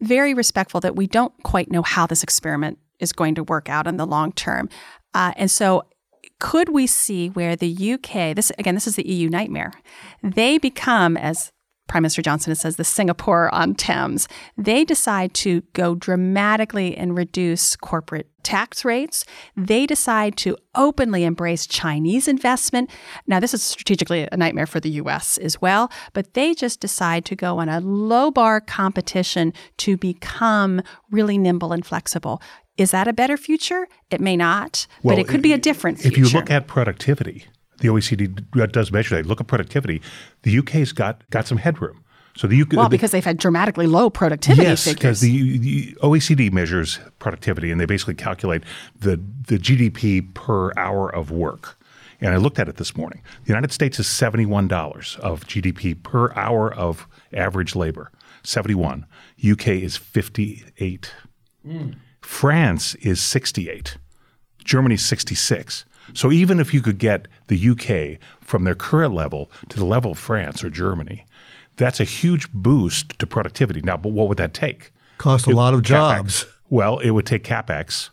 very 0.00 0.34
respectful 0.34 0.80
that 0.80 0.96
we 0.96 1.06
don't 1.06 1.32
quite 1.42 1.70
know 1.70 1.82
how 1.82 2.06
this 2.06 2.22
experiment 2.22 2.78
is 3.00 3.12
going 3.12 3.34
to 3.34 3.42
work 3.44 3.68
out 3.68 3.86
in 3.86 3.96
the 3.98 4.06
long 4.06 4.32
term. 4.32 4.68
Uh, 5.14 5.32
and 5.36 5.50
so 5.50 5.84
could 6.38 6.68
we 6.68 6.86
see 6.86 7.28
where 7.28 7.56
the 7.56 7.92
UK, 7.94 8.34
this 8.34 8.52
again, 8.58 8.74
this 8.74 8.86
is 8.86 8.96
the 8.96 9.08
EU 9.08 9.28
nightmare, 9.28 9.72
they 10.22 10.58
become, 10.58 11.16
as 11.16 11.52
Prime 11.88 12.02
Minister 12.02 12.22
Johnson 12.22 12.54
says, 12.54 12.76
the 12.76 12.84
Singapore 12.84 13.54
on 13.54 13.74
Thames. 13.74 14.26
They 14.56 14.84
decide 14.84 15.34
to 15.34 15.62
go 15.72 15.94
dramatically 15.94 16.96
and 16.96 17.16
reduce 17.16 17.76
corporate 17.76 18.28
tax 18.42 18.84
rates. 18.84 19.24
They 19.56 19.86
decide 19.86 20.36
to 20.38 20.56
openly 20.74 21.24
embrace 21.24 21.66
Chinese 21.66 22.28
investment. 22.28 22.90
Now, 23.26 23.40
this 23.40 23.54
is 23.54 23.62
strategically 23.62 24.28
a 24.30 24.36
nightmare 24.36 24.66
for 24.66 24.80
the 24.80 24.90
US 24.90 25.38
as 25.38 25.60
well, 25.60 25.90
but 26.12 26.34
they 26.34 26.54
just 26.54 26.80
decide 26.80 27.24
to 27.26 27.36
go 27.36 27.58
on 27.58 27.68
a 27.68 27.80
low 27.80 28.30
bar 28.30 28.60
competition 28.60 29.52
to 29.78 29.96
become 29.96 30.82
really 31.10 31.38
nimble 31.38 31.72
and 31.72 31.86
flexible. 31.86 32.42
Is 32.76 32.90
that 32.90 33.08
a 33.08 33.12
better 33.12 33.36
future? 33.36 33.88
It 34.10 34.20
may 34.20 34.36
not, 34.36 34.86
but 35.02 35.18
it 35.18 35.28
could 35.28 35.42
be 35.42 35.52
a 35.52 35.58
different 35.58 35.98
future. 35.98 36.12
If 36.12 36.32
you 36.32 36.38
look 36.38 36.50
at 36.50 36.66
productivity, 36.66 37.46
the 37.78 37.88
OECD 37.88 38.72
does 38.72 38.92
measure 38.92 39.16
that. 39.16 39.26
Look 39.26 39.40
at 39.40 39.46
productivity. 39.46 40.02
The 40.42 40.58
UK's 40.58 40.92
got 40.92 41.28
got 41.30 41.46
some 41.46 41.58
headroom. 41.58 42.04
So 42.36 42.46
the 42.46 42.60
UK, 42.60 42.74
well, 42.74 42.84
the- 42.84 42.90
because 42.90 43.12
they've 43.12 43.24
had 43.24 43.38
dramatically 43.38 43.86
low 43.86 44.10
productivity 44.10 44.62
yes, 44.62 44.84
figures. 44.84 44.98
because 44.98 45.20
the, 45.22 45.58
the 45.58 45.94
OECD 46.02 46.52
measures 46.52 46.98
productivity, 47.18 47.70
and 47.70 47.80
they 47.80 47.86
basically 47.86 48.14
calculate 48.14 48.62
the 48.98 49.16
the 49.46 49.58
GDP 49.58 50.34
per 50.34 50.72
hour 50.76 51.08
of 51.14 51.30
work. 51.30 51.78
And 52.20 52.32
I 52.32 52.36
looked 52.36 52.58
at 52.58 52.68
it 52.68 52.76
this 52.76 52.96
morning. 52.96 53.22
The 53.44 53.48
United 53.48 53.72
States 53.72 53.98
is 53.98 54.06
seventy 54.06 54.44
one 54.46 54.68
dollars 54.68 55.16
of 55.22 55.46
GDP 55.46 56.02
per 56.02 56.32
hour 56.34 56.72
of 56.74 57.06
average 57.32 57.74
labor. 57.74 58.10
Seventy 58.42 58.74
one. 58.74 59.06
UK 59.42 59.68
is 59.68 59.96
fifty 59.96 60.62
eight. 60.78 61.12
Hmm. 61.66 61.92
France 62.26 62.94
is 62.96 63.20
68. 63.20 63.96
Germany's 64.64 65.04
66. 65.04 65.84
So 66.12 66.30
even 66.32 66.60
if 66.60 66.74
you 66.74 66.82
could 66.82 66.98
get 66.98 67.28
the 67.46 67.70
UK 67.70 68.20
from 68.40 68.64
their 68.64 68.74
current 68.74 69.14
level 69.14 69.50
to 69.68 69.78
the 69.78 69.84
level 69.84 70.12
of 70.12 70.18
France 70.18 70.62
or 70.62 70.70
Germany, 70.70 71.24
that's 71.76 72.00
a 72.00 72.04
huge 72.04 72.50
boost 72.52 73.18
to 73.18 73.26
productivity. 73.26 73.80
Now, 73.80 73.96
but 73.96 74.10
what 74.10 74.28
would 74.28 74.38
that 74.38 74.54
take? 74.54 74.92
cost 75.18 75.46
a 75.46 75.50
lot 75.50 75.74
of 75.74 75.80
CapEx. 75.80 75.86
jobs. 75.86 76.46
Well, 76.68 76.98
it 76.98 77.10
would 77.10 77.26
take 77.26 77.44
capex, 77.44 78.10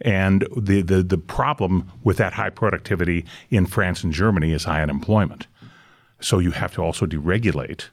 and 0.00 0.46
the, 0.56 0.82
the 0.82 1.02
the 1.02 1.18
problem 1.18 1.90
with 2.02 2.16
that 2.16 2.32
high 2.32 2.50
productivity 2.50 3.24
in 3.50 3.66
France 3.66 4.02
and 4.02 4.12
Germany 4.12 4.52
is 4.52 4.64
high 4.64 4.82
unemployment. 4.82 5.46
So 6.20 6.38
you 6.38 6.52
have 6.52 6.72
to 6.74 6.82
also 6.82 7.06
deregulate. 7.06 7.88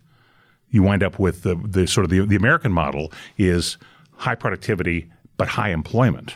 You 0.71 0.83
wind 0.83 1.03
up 1.03 1.19
with 1.19 1.43
the 1.43 1.55
the 1.55 1.85
sort 1.85 2.05
of 2.05 2.11
the, 2.11 2.25
the 2.25 2.35
American 2.35 2.71
model 2.71 3.11
is 3.37 3.77
high 4.17 4.35
productivity 4.35 5.09
but 5.39 5.47
high 5.47 5.69
employment 5.69 6.35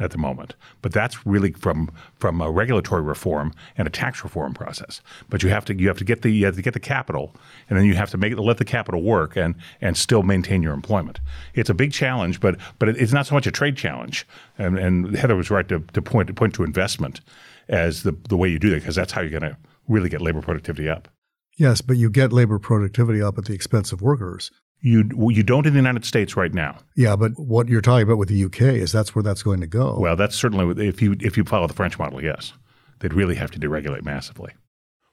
at 0.00 0.10
the 0.10 0.18
moment. 0.18 0.56
But 0.82 0.92
that's 0.92 1.24
really 1.24 1.52
from 1.52 1.90
from 2.18 2.40
a 2.40 2.50
regulatory 2.50 3.02
reform 3.02 3.52
and 3.78 3.86
a 3.86 3.90
tax 3.90 4.24
reform 4.24 4.54
process. 4.54 5.00
But 5.28 5.44
you 5.44 5.50
have 5.50 5.64
to 5.66 5.74
you 5.78 5.86
have 5.86 5.98
to 5.98 6.04
get 6.04 6.22
the 6.22 6.30
you 6.30 6.46
have 6.46 6.56
to 6.56 6.62
get 6.62 6.74
the 6.74 6.80
capital, 6.80 7.36
and 7.68 7.78
then 7.78 7.86
you 7.86 7.94
have 7.94 8.10
to 8.10 8.18
make 8.18 8.36
let 8.36 8.58
the 8.58 8.64
capital 8.64 9.02
work 9.02 9.36
and 9.36 9.54
and 9.80 9.96
still 9.96 10.24
maintain 10.24 10.62
your 10.62 10.74
employment. 10.74 11.20
It's 11.54 11.70
a 11.70 11.74
big 11.74 11.92
challenge, 11.92 12.40
but 12.40 12.56
but 12.80 12.88
it's 12.88 13.12
not 13.12 13.26
so 13.26 13.36
much 13.36 13.46
a 13.46 13.52
trade 13.52 13.76
challenge. 13.76 14.26
And, 14.58 14.76
and 14.78 15.14
Heather 15.14 15.36
was 15.36 15.50
right 15.50 15.68
to, 15.68 15.78
to 15.78 16.02
point 16.02 16.26
to 16.26 16.34
point 16.34 16.54
to 16.54 16.64
investment 16.64 17.20
as 17.68 18.02
the 18.02 18.12
the 18.28 18.36
way 18.36 18.48
you 18.48 18.58
do 18.58 18.70
that 18.70 18.80
because 18.80 18.96
that's 18.96 19.12
how 19.12 19.20
you're 19.20 19.38
going 19.38 19.52
to 19.52 19.56
really 19.86 20.08
get 20.08 20.20
labor 20.20 20.42
productivity 20.42 20.88
up. 20.88 21.08
Yes, 21.56 21.82
but 21.82 21.98
you 21.98 22.10
get 22.10 22.32
labor 22.32 22.58
productivity 22.58 23.22
up 23.22 23.38
at 23.38 23.44
the 23.44 23.52
expense 23.52 23.92
of 23.92 24.02
workers. 24.02 24.50
You 24.82 25.10
you 25.30 25.42
don't 25.42 25.66
in 25.66 25.74
the 25.74 25.78
United 25.78 26.04
States 26.04 26.36
right 26.36 26.54
now. 26.54 26.78
Yeah, 26.94 27.16
but 27.16 27.32
what 27.38 27.68
you're 27.68 27.82
talking 27.82 28.04
about 28.04 28.18
with 28.18 28.28
the 28.28 28.44
UK 28.44 28.62
is 28.62 28.92
that's 28.92 29.14
where 29.14 29.22
that's 29.22 29.42
going 29.42 29.60
to 29.60 29.66
go. 29.66 29.98
Well, 29.98 30.16
that's 30.16 30.36
certainly 30.36 30.86
if 30.86 31.02
you 31.02 31.16
if 31.20 31.36
you 31.36 31.44
follow 31.44 31.66
the 31.66 31.74
French 31.74 31.98
model, 31.98 32.22
yes, 32.22 32.54
they'd 33.00 33.12
really 33.12 33.34
have 33.34 33.50
to 33.52 33.60
deregulate 33.60 34.02
massively. 34.02 34.52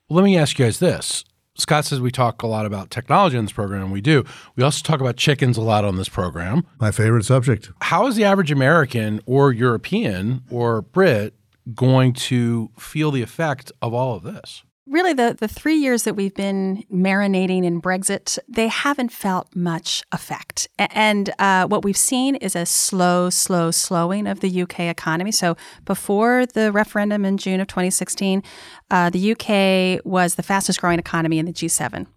Well, 0.09 0.17
let 0.17 0.23
me 0.23 0.37
ask 0.37 0.57
you 0.57 0.65
guys 0.65 0.79
this. 0.79 1.25
Scott 1.57 1.85
says 1.85 1.99
we 1.99 2.11
talk 2.11 2.43
a 2.43 2.47
lot 2.47 2.65
about 2.65 2.91
technology 2.91 3.35
in 3.35 3.45
this 3.45 3.51
program, 3.51 3.83
and 3.83 3.91
we 3.91 3.99
do. 3.99 4.23
We 4.55 4.63
also 4.63 4.83
talk 4.83 5.01
about 5.01 5.17
chickens 5.17 5.57
a 5.57 5.61
lot 5.61 5.83
on 5.83 5.97
this 5.97 6.07
program. 6.07 6.65
My 6.79 6.91
favorite 6.91 7.25
subject. 7.25 7.71
How 7.81 8.07
is 8.07 8.15
the 8.15 8.23
average 8.23 8.51
American 8.51 9.21
or 9.25 9.51
European 9.51 10.43
or 10.51 10.83
Brit 10.83 11.33
going 11.73 12.13
to 12.13 12.69
feel 12.77 13.11
the 13.11 13.23
effect 13.23 13.71
of 13.81 13.93
all 13.93 14.15
of 14.15 14.23
this? 14.23 14.63
Really 14.89 15.13
the, 15.13 15.35
the 15.37 15.47
three 15.47 15.75
years 15.75 16.03
that 16.03 16.15
we've 16.15 16.33
been 16.33 16.83
marinating 16.91 17.63
in 17.63 17.81
Brexit, 17.81 18.39
they 18.47 18.67
haven't 18.67 19.11
felt 19.11 19.55
much 19.55 20.03
effect. 20.11 20.67
And 20.77 21.29
uh, 21.39 21.67
what 21.67 21.83
we've 21.83 21.97
seen 21.97 22.35
is 22.35 22.55
a 22.55 22.65
slow, 22.65 23.29
slow 23.29 23.71
slowing 23.71 24.27
of 24.27 24.39
the 24.39 24.61
UK 24.61 24.81
economy. 24.81 25.31
So 25.31 25.57
before 25.85 26.45
the 26.45 26.71
referendum 26.71 27.25
in 27.25 27.37
June 27.37 27.59
of 27.59 27.67
2016, 27.67 28.43
uh, 28.89 29.09
the 29.09 29.31
UK 29.31 30.05
was 30.05 30.35
the 30.35 30.43
fastest 30.43 30.81
growing 30.81 30.99
economy 30.99 31.39
in 31.39 31.45
the 31.45 31.53
G7. 31.53 32.07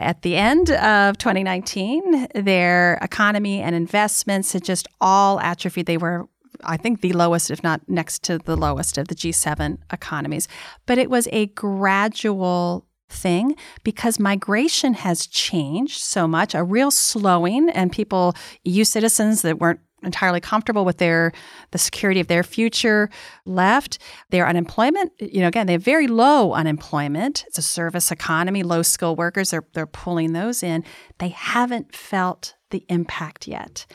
At 0.00 0.22
the 0.22 0.36
end 0.36 0.70
of 0.70 1.18
2019, 1.18 2.28
their 2.34 2.98
economy 3.02 3.60
and 3.60 3.74
investments 3.74 4.52
had 4.52 4.62
just 4.62 4.86
all 5.00 5.40
atrophied. 5.40 5.86
They 5.86 5.96
were 5.96 6.28
I 6.64 6.76
think 6.76 7.00
the 7.00 7.12
lowest, 7.12 7.50
if 7.50 7.62
not 7.62 7.80
next 7.88 8.22
to 8.24 8.38
the 8.38 8.56
lowest 8.56 8.98
of 8.98 9.08
the 9.08 9.14
G7 9.14 9.78
economies. 9.92 10.48
But 10.86 10.98
it 10.98 11.10
was 11.10 11.28
a 11.32 11.46
gradual 11.46 12.86
thing 13.10 13.54
because 13.84 14.18
migration 14.18 14.94
has 14.94 15.26
changed 15.26 16.00
so 16.00 16.28
much, 16.28 16.54
a 16.54 16.62
real 16.62 16.90
slowing, 16.90 17.70
and 17.70 17.90
people, 17.90 18.34
EU 18.64 18.84
citizens 18.84 19.42
that 19.42 19.58
weren't 19.58 19.80
entirely 20.02 20.40
comfortable 20.40 20.84
with 20.84 20.98
their 20.98 21.32
the 21.72 21.78
security 21.78 22.20
of 22.20 22.28
their 22.28 22.42
future 22.42 23.10
left. 23.44 23.98
Their 24.30 24.46
unemployment, 24.46 25.12
you 25.18 25.40
know, 25.40 25.48
again, 25.48 25.66
they 25.66 25.72
have 25.72 25.82
very 25.82 26.06
low 26.06 26.52
unemployment. 26.52 27.44
It's 27.48 27.58
a 27.58 27.62
service 27.62 28.10
economy, 28.10 28.62
low 28.62 28.82
skill 28.82 29.16
workers. 29.16 29.50
They're 29.50 29.66
they're 29.74 29.86
pulling 29.86 30.32
those 30.32 30.62
in. 30.62 30.84
They 31.18 31.30
haven't 31.30 31.94
felt 31.94 32.54
the 32.70 32.84
impact 32.88 33.48
yet. 33.48 33.86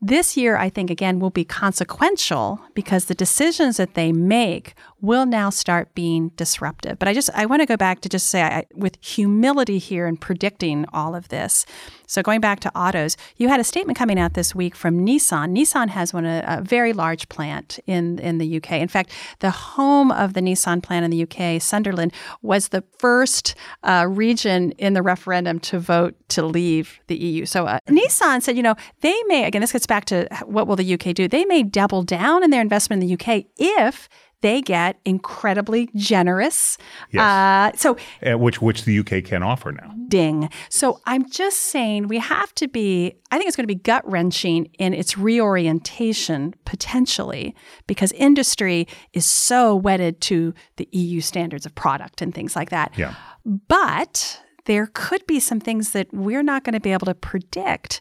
This 0.00 0.36
year, 0.36 0.56
I 0.56 0.68
think, 0.68 0.90
again, 0.90 1.20
will 1.20 1.30
be 1.30 1.44
consequential 1.44 2.60
because 2.74 3.06
the 3.06 3.14
decisions 3.14 3.78
that 3.78 3.94
they 3.94 4.12
make 4.12 4.74
will 5.06 5.24
now 5.24 5.48
start 5.50 5.94
being 5.94 6.30
disruptive. 6.30 6.98
But 6.98 7.08
I 7.08 7.14
just, 7.14 7.30
I 7.34 7.46
want 7.46 7.62
to 7.62 7.66
go 7.66 7.76
back 7.76 8.00
to 8.00 8.08
just 8.08 8.26
say, 8.26 8.42
I, 8.42 8.66
with 8.74 8.98
humility 9.00 9.78
here 9.78 10.06
in 10.06 10.16
predicting 10.16 10.84
all 10.92 11.14
of 11.14 11.28
this. 11.28 11.64
So 12.06 12.22
going 12.22 12.40
back 12.40 12.60
to 12.60 12.78
autos, 12.78 13.16
you 13.36 13.48
had 13.48 13.60
a 13.60 13.64
statement 13.64 13.98
coming 13.98 14.18
out 14.18 14.34
this 14.34 14.54
week 14.54 14.74
from 14.74 15.04
Nissan. 15.04 15.56
Nissan 15.56 15.88
has 15.88 16.14
one 16.14 16.24
a, 16.24 16.44
a 16.46 16.60
very 16.62 16.92
large 16.92 17.28
plant 17.28 17.78
in 17.86 18.18
in 18.20 18.38
the 18.38 18.56
UK. 18.56 18.72
In 18.72 18.88
fact, 18.88 19.10
the 19.40 19.50
home 19.50 20.12
of 20.12 20.34
the 20.34 20.40
Nissan 20.40 20.82
plant 20.82 21.04
in 21.04 21.10
the 21.10 21.22
UK, 21.22 21.60
Sunderland, 21.60 22.12
was 22.42 22.68
the 22.68 22.84
first 22.98 23.54
uh, 23.82 24.06
region 24.08 24.72
in 24.72 24.94
the 24.94 25.02
referendum 25.02 25.58
to 25.60 25.78
vote 25.78 26.14
to 26.28 26.44
leave 26.44 27.00
the 27.08 27.16
EU. 27.16 27.44
So 27.44 27.66
uh, 27.66 27.80
Nissan 27.88 28.42
said, 28.42 28.56
you 28.56 28.62
know, 28.62 28.76
they 29.00 29.20
may 29.26 29.44
again, 29.44 29.60
this 29.60 29.72
gets 29.72 29.86
back 29.86 30.04
to 30.06 30.28
what 30.44 30.66
will 30.66 30.76
the 30.76 30.94
UK 30.94 31.14
do? 31.14 31.28
They 31.28 31.44
may 31.44 31.62
double 31.62 32.02
down 32.02 32.44
in 32.44 32.50
their 32.50 32.62
investment 32.62 33.02
in 33.02 33.08
the 33.08 33.14
UK 33.14 33.46
if 33.58 34.08
they 34.42 34.60
get 34.60 34.98
incredibly 35.04 35.88
generous. 35.94 36.78
Yes. 37.10 37.22
Uh, 37.22 37.76
so, 37.76 37.96
uh, 38.24 38.38
which 38.38 38.60
which 38.60 38.84
the 38.84 38.98
UK 38.98 39.24
can 39.24 39.42
offer 39.42 39.72
now. 39.72 39.92
Ding. 40.08 40.50
So 40.68 41.00
I'm 41.06 41.28
just 41.28 41.58
saying 41.58 42.08
we 42.08 42.18
have 42.18 42.54
to 42.56 42.68
be. 42.68 43.14
I 43.30 43.38
think 43.38 43.48
it's 43.48 43.56
going 43.56 43.64
to 43.64 43.74
be 43.74 43.80
gut 43.80 44.08
wrenching 44.08 44.66
in 44.78 44.94
its 44.94 45.16
reorientation 45.16 46.54
potentially 46.64 47.54
because 47.86 48.12
industry 48.12 48.86
is 49.12 49.26
so 49.26 49.74
wedded 49.74 50.20
to 50.22 50.54
the 50.76 50.88
EU 50.92 51.20
standards 51.20 51.66
of 51.66 51.74
product 51.74 52.22
and 52.22 52.34
things 52.34 52.54
like 52.54 52.70
that. 52.70 52.96
Yeah. 52.96 53.14
But 53.44 54.40
there 54.66 54.90
could 54.92 55.26
be 55.26 55.40
some 55.40 55.60
things 55.60 55.90
that 55.92 56.12
we're 56.12 56.42
not 56.42 56.64
going 56.64 56.74
to 56.74 56.80
be 56.80 56.92
able 56.92 57.06
to 57.06 57.14
predict. 57.14 58.00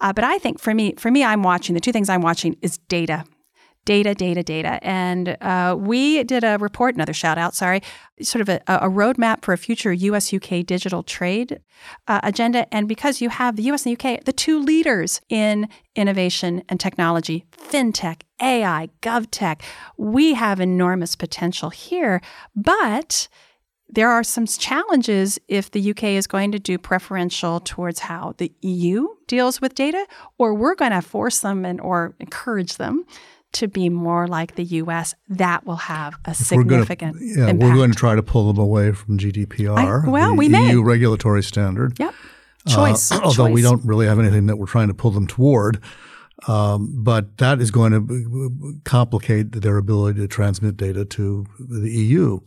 Uh, 0.00 0.12
but 0.12 0.24
I 0.24 0.38
think 0.38 0.60
for 0.60 0.74
me, 0.74 0.94
for 0.96 1.10
me, 1.10 1.22
I'm 1.22 1.42
watching 1.42 1.74
the 1.74 1.80
two 1.80 1.92
things 1.92 2.08
I'm 2.08 2.22
watching 2.22 2.56
is 2.62 2.78
data 2.88 3.24
data, 3.84 4.14
data, 4.14 4.42
data. 4.42 4.78
And 4.82 5.36
uh, 5.40 5.76
we 5.78 6.24
did 6.24 6.44
a 6.44 6.56
report, 6.58 6.94
another 6.94 7.12
shout 7.12 7.38
out, 7.38 7.54
sorry, 7.54 7.82
sort 8.22 8.42
of 8.42 8.48
a, 8.48 8.60
a 8.68 8.88
roadmap 8.88 9.42
for 9.42 9.52
a 9.52 9.58
future 9.58 9.92
US 9.92 10.32
UK 10.32 10.64
digital 10.64 11.02
trade 11.02 11.60
uh, 12.08 12.20
agenda. 12.22 12.72
And 12.74 12.88
because 12.88 13.20
you 13.20 13.28
have 13.28 13.56
the 13.56 13.64
US 13.70 13.86
and 13.86 13.96
the 13.96 14.08
UK, 14.08 14.24
the 14.24 14.32
two 14.32 14.58
leaders 14.60 15.20
in 15.28 15.68
innovation 15.94 16.62
and 16.68 16.80
technology, 16.80 17.44
fintech, 17.52 18.22
AI, 18.40 18.88
GovTech, 19.02 19.60
we 19.96 20.34
have 20.34 20.60
enormous 20.60 21.16
potential 21.16 21.70
here. 21.70 22.20
But 22.54 23.28
there 23.88 24.10
are 24.10 24.24
some 24.24 24.46
challenges 24.46 25.38
if 25.46 25.70
the 25.70 25.90
UK 25.90 26.04
is 26.04 26.26
going 26.26 26.52
to 26.52 26.58
do 26.58 26.78
preferential 26.78 27.60
towards 27.60 28.00
how 28.00 28.34
the 28.38 28.50
EU 28.62 29.06
deals 29.26 29.60
with 29.60 29.74
data, 29.74 30.06
or 30.38 30.54
we're 30.54 30.74
going 30.74 30.90
to 30.90 31.02
force 31.02 31.40
them 31.40 31.64
and 31.64 31.80
or 31.80 32.14
encourage 32.18 32.76
them 32.76 33.04
to 33.54 33.68
be 33.68 33.88
more 33.88 34.26
like 34.26 34.56
the 34.56 34.64
U.S., 34.64 35.14
that 35.28 35.66
will 35.66 35.76
have 35.76 36.14
a 36.24 36.34
significant 36.34 37.14
we're 37.14 37.20
gonna, 37.20 37.40
yeah, 37.40 37.50
impact. 37.50 37.62
we're 37.62 37.76
going 37.76 37.90
to 37.90 37.96
try 37.96 38.14
to 38.14 38.22
pull 38.22 38.52
them 38.52 38.62
away 38.62 38.92
from 38.92 39.18
GDPR, 39.18 40.04
I, 40.04 40.08
well, 40.08 40.30
the 40.30 40.36
we 40.36 40.48
EU 40.48 40.82
regulatory 40.82 41.42
standard. 41.42 41.98
Yep. 41.98 42.14
Choice. 42.68 43.10
Uh, 43.10 43.20
although 43.24 43.46
choice. 43.46 43.54
we 43.54 43.62
don't 43.62 43.84
really 43.84 44.06
have 44.06 44.18
anything 44.18 44.46
that 44.46 44.56
we're 44.56 44.66
trying 44.66 44.88
to 44.88 44.94
pull 44.94 45.10
them 45.10 45.26
toward. 45.26 45.82
Um, 46.48 46.92
but 47.02 47.38
that 47.38 47.60
is 47.60 47.70
going 47.70 47.92
to 47.92 48.80
complicate 48.84 49.52
their 49.52 49.76
ability 49.76 50.20
to 50.20 50.28
transmit 50.28 50.76
data 50.76 51.04
to 51.04 51.46
the 51.58 51.90
EU. 51.90 52.40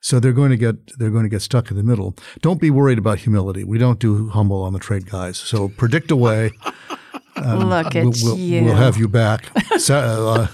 So 0.00 0.20
they're 0.20 0.32
going 0.32 0.50
to 0.50 0.56
get 0.56 0.98
they're 0.98 1.10
going 1.10 1.24
to 1.24 1.28
get 1.28 1.42
stuck 1.42 1.70
in 1.70 1.76
the 1.76 1.82
middle. 1.82 2.16
Don't 2.40 2.60
be 2.60 2.70
worried 2.70 2.98
about 2.98 3.18
humility. 3.18 3.64
We 3.64 3.78
don't 3.78 3.98
do 3.98 4.28
humble 4.28 4.62
on 4.62 4.72
the 4.72 4.78
trade 4.78 5.10
guys. 5.10 5.36
So 5.36 5.68
predict 5.68 6.10
away. 6.10 6.52
Look 7.36 7.94
at 7.96 8.04
we'll, 8.04 8.12
we'll, 8.22 8.38
you. 8.38 8.64
We'll 8.64 8.74
have 8.74 8.96
you 8.96 9.08
back. 9.08 9.48
So, 9.78 9.96
uh, 9.98 10.46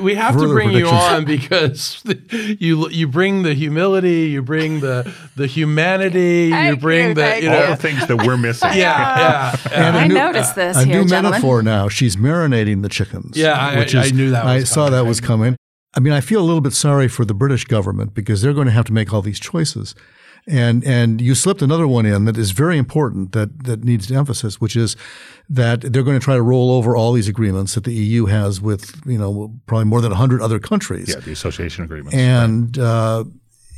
We 0.00 0.14
have 0.14 0.38
to 0.38 0.46
bring 0.48 0.70
you 0.70 0.86
on 0.88 1.24
because 1.24 2.02
you 2.30 2.88
you 2.90 3.08
bring 3.08 3.42
the 3.42 3.54
humility, 3.54 4.28
you 4.30 4.40
bring 4.42 4.80
the 4.80 5.12
the 5.36 5.46
humanity, 5.46 6.44
you 6.48 6.50
Thank 6.52 6.80
bring 6.80 7.08
you, 7.08 7.14
the 7.14 7.22
thank 7.22 7.42
you 7.42 7.50
All 7.50 7.56
know 7.60 7.66
the 7.70 7.76
things 7.76 8.06
that 8.06 8.16
we're 8.24 8.36
missing. 8.36 8.70
yeah 8.74 9.18
yeah. 9.18 9.56
yeah. 9.70 9.86
And 9.88 9.96
a 9.96 10.00
I 10.00 10.06
new- 10.08 10.14
noticed 10.14 10.54
this 10.54 10.76
a 10.76 10.84
here, 10.84 11.02
new 11.02 11.08
gentlemen. 11.08 11.32
metaphor 11.32 11.62
now. 11.62 11.88
She's 11.88 12.16
marinating 12.16 12.82
the 12.82 12.88
chickens. 12.88 13.36
Yeah, 13.36 13.52
I- 13.58 13.78
which 13.78 13.94
I 13.94 14.04
is, 14.04 14.12
knew 14.12 14.30
that 14.30 14.44
I 14.46 14.56
was 14.56 14.70
saw 14.70 14.88
that 14.90 15.06
was 15.06 15.20
coming. 15.20 15.56
I 15.96 16.00
mean, 16.00 16.12
I 16.12 16.20
feel 16.20 16.40
a 16.40 16.46
little 16.46 16.60
bit 16.60 16.72
sorry 16.72 17.06
for 17.08 17.24
the 17.24 17.34
British 17.34 17.64
government 17.66 18.14
because 18.14 18.42
they're 18.42 18.52
going 18.54 18.66
to 18.66 18.72
have 18.72 18.84
to 18.86 18.92
make 18.92 19.12
all 19.12 19.22
these 19.22 19.38
choices. 19.38 19.94
And 20.46 20.84
and 20.84 21.22
you 21.22 21.34
slipped 21.34 21.62
another 21.62 21.88
one 21.88 22.04
in 22.04 22.26
that 22.26 22.36
is 22.36 22.50
very 22.50 22.76
important 22.76 23.32
that 23.32 23.64
that 23.64 23.82
needs 23.82 24.12
emphasis, 24.12 24.60
which 24.60 24.76
is 24.76 24.94
that 25.48 25.80
they're 25.80 26.02
going 26.02 26.18
to 26.18 26.24
try 26.24 26.36
to 26.36 26.42
roll 26.42 26.70
over 26.70 26.94
all 26.94 27.12
these 27.12 27.28
agreements 27.28 27.74
that 27.74 27.84
the 27.84 27.94
EU 27.94 28.26
has 28.26 28.60
with 28.60 29.00
you 29.06 29.16
know 29.16 29.54
probably 29.66 29.86
more 29.86 30.02
than 30.02 30.12
hundred 30.12 30.42
other 30.42 30.58
countries. 30.58 31.08
Yeah, 31.08 31.20
the 31.20 31.32
association 31.32 31.84
agreements. 31.84 32.14
And 32.14 32.78
uh, 32.78 33.24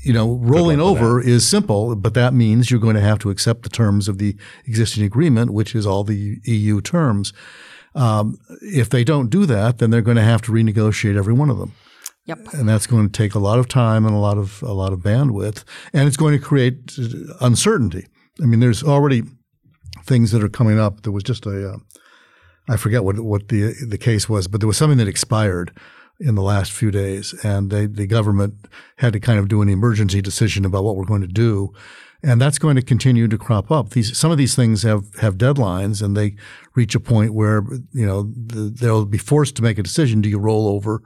you 0.07 0.13
know, 0.13 0.37
rolling 0.37 0.81
over 0.81 1.21
is 1.21 1.47
simple, 1.47 1.97
but 1.97 2.15
that 2.15 2.33
means 2.33 2.71
you're 2.71 2.79
going 2.79 2.95
to 2.95 3.03
have 3.03 3.19
to 3.19 3.31
accept 3.31 3.65
the 3.65 3.69
terms 3.69 4.07
of 4.07 4.19
the 4.19 4.37
existing 4.65 5.03
agreement, 5.03 5.53
which 5.53 5.75
is 5.75 5.85
all 5.85 6.05
the 6.05 6.41
EU 6.45 6.81
terms. 6.81 7.33
Um, 7.97 8.39
if 8.61 8.89
they 8.89 9.03
don't 9.03 9.31
do 9.31 9.47
that, 9.47 9.79
then 9.79 9.91
they're 9.91 10.03
going 10.03 10.17
to 10.17 10.23
have 10.23 10.43
to 10.43 10.53
renegotiate 10.53 11.17
every 11.17 11.35
one 11.35 11.51
of 11.51 11.59
them, 11.59 11.73
Yep. 12.27 12.55
and 12.55 12.69
that's 12.69 12.89
going 12.89 13.09
to 13.09 13.13
take 13.13 13.35
a 13.35 13.39
lot 13.39 13.61
of 13.61 13.69
time 13.69 14.05
and 14.05 14.15
a 14.15 14.19
lot 14.19 14.37
of 14.37 14.63
a 14.63 14.73
lot 14.73 14.93
of 14.93 15.01
bandwidth, 15.01 15.63
and 15.93 16.09
it's 16.09 16.17
going 16.17 16.37
to 16.39 16.45
create 16.45 16.99
uh, 16.99 17.35
uncertainty. 17.41 18.07
I 18.43 18.47
mean, 18.47 18.61
there's 18.61 18.83
already 18.83 19.23
things 20.05 20.33
that 20.33 20.43
are 20.43 20.49
coming 20.49 20.79
up. 20.79 21.03
There 21.03 21.13
was 21.13 21.23
just 21.23 21.47
a, 21.47 21.75
uh, 21.75 21.77
I 22.69 22.77
forget 22.77 23.05
what 23.05 23.21
what 23.21 23.49
the 23.49 23.75
the 23.87 23.99
case 23.99 24.29
was, 24.29 24.49
but 24.49 24.61
there 24.61 24.67
was 24.67 24.77
something 24.77 24.99
that 24.99 25.09
expired 25.09 25.73
in 26.19 26.35
the 26.35 26.43
last 26.43 26.73
few 26.73 26.91
days, 26.91 27.35
and 27.45 27.71
they, 27.71 27.87
the 27.87 28.07
government 28.07 28.67
had 28.97 29.13
to 29.13 29.21
kind 29.21 29.39
of 29.39 29.49
do 29.49 29.63
an 29.63 29.69
emergency 29.69 30.23
decision 30.23 30.65
about 30.65 30.83
what 30.83 30.97
we're 30.97 31.05
going 31.05 31.21
to 31.21 31.27
do, 31.27 31.73
and 32.23 32.41
that's 32.41 32.59
going 32.59 32.77
to 32.77 32.83
continue 32.83 33.29
to 33.29 33.39
crop 33.39 33.71
up. 33.71 33.91
These 33.91 34.17
some 34.17 34.31
of 34.31 34.39
these 34.39 34.57
things 34.57 34.83
have 34.83 35.15
have 35.21 35.37
deadlines, 35.37 36.03
and 36.03 36.17
they 36.17 36.37
reach 36.75 36.95
a 36.95 37.01
point 37.01 37.35
where 37.35 37.63
you 37.93 38.07
know 38.07 38.33
the, 38.35 38.75
they'll 38.81 39.05
be 39.05 39.19
forced 39.19 39.57
to 39.57 39.63
make 39.63 39.79
a 39.79 39.83
decision: 39.83 40.21
do 40.21 40.29
you 40.29 40.39
roll 40.39 40.69
over, 40.69 41.03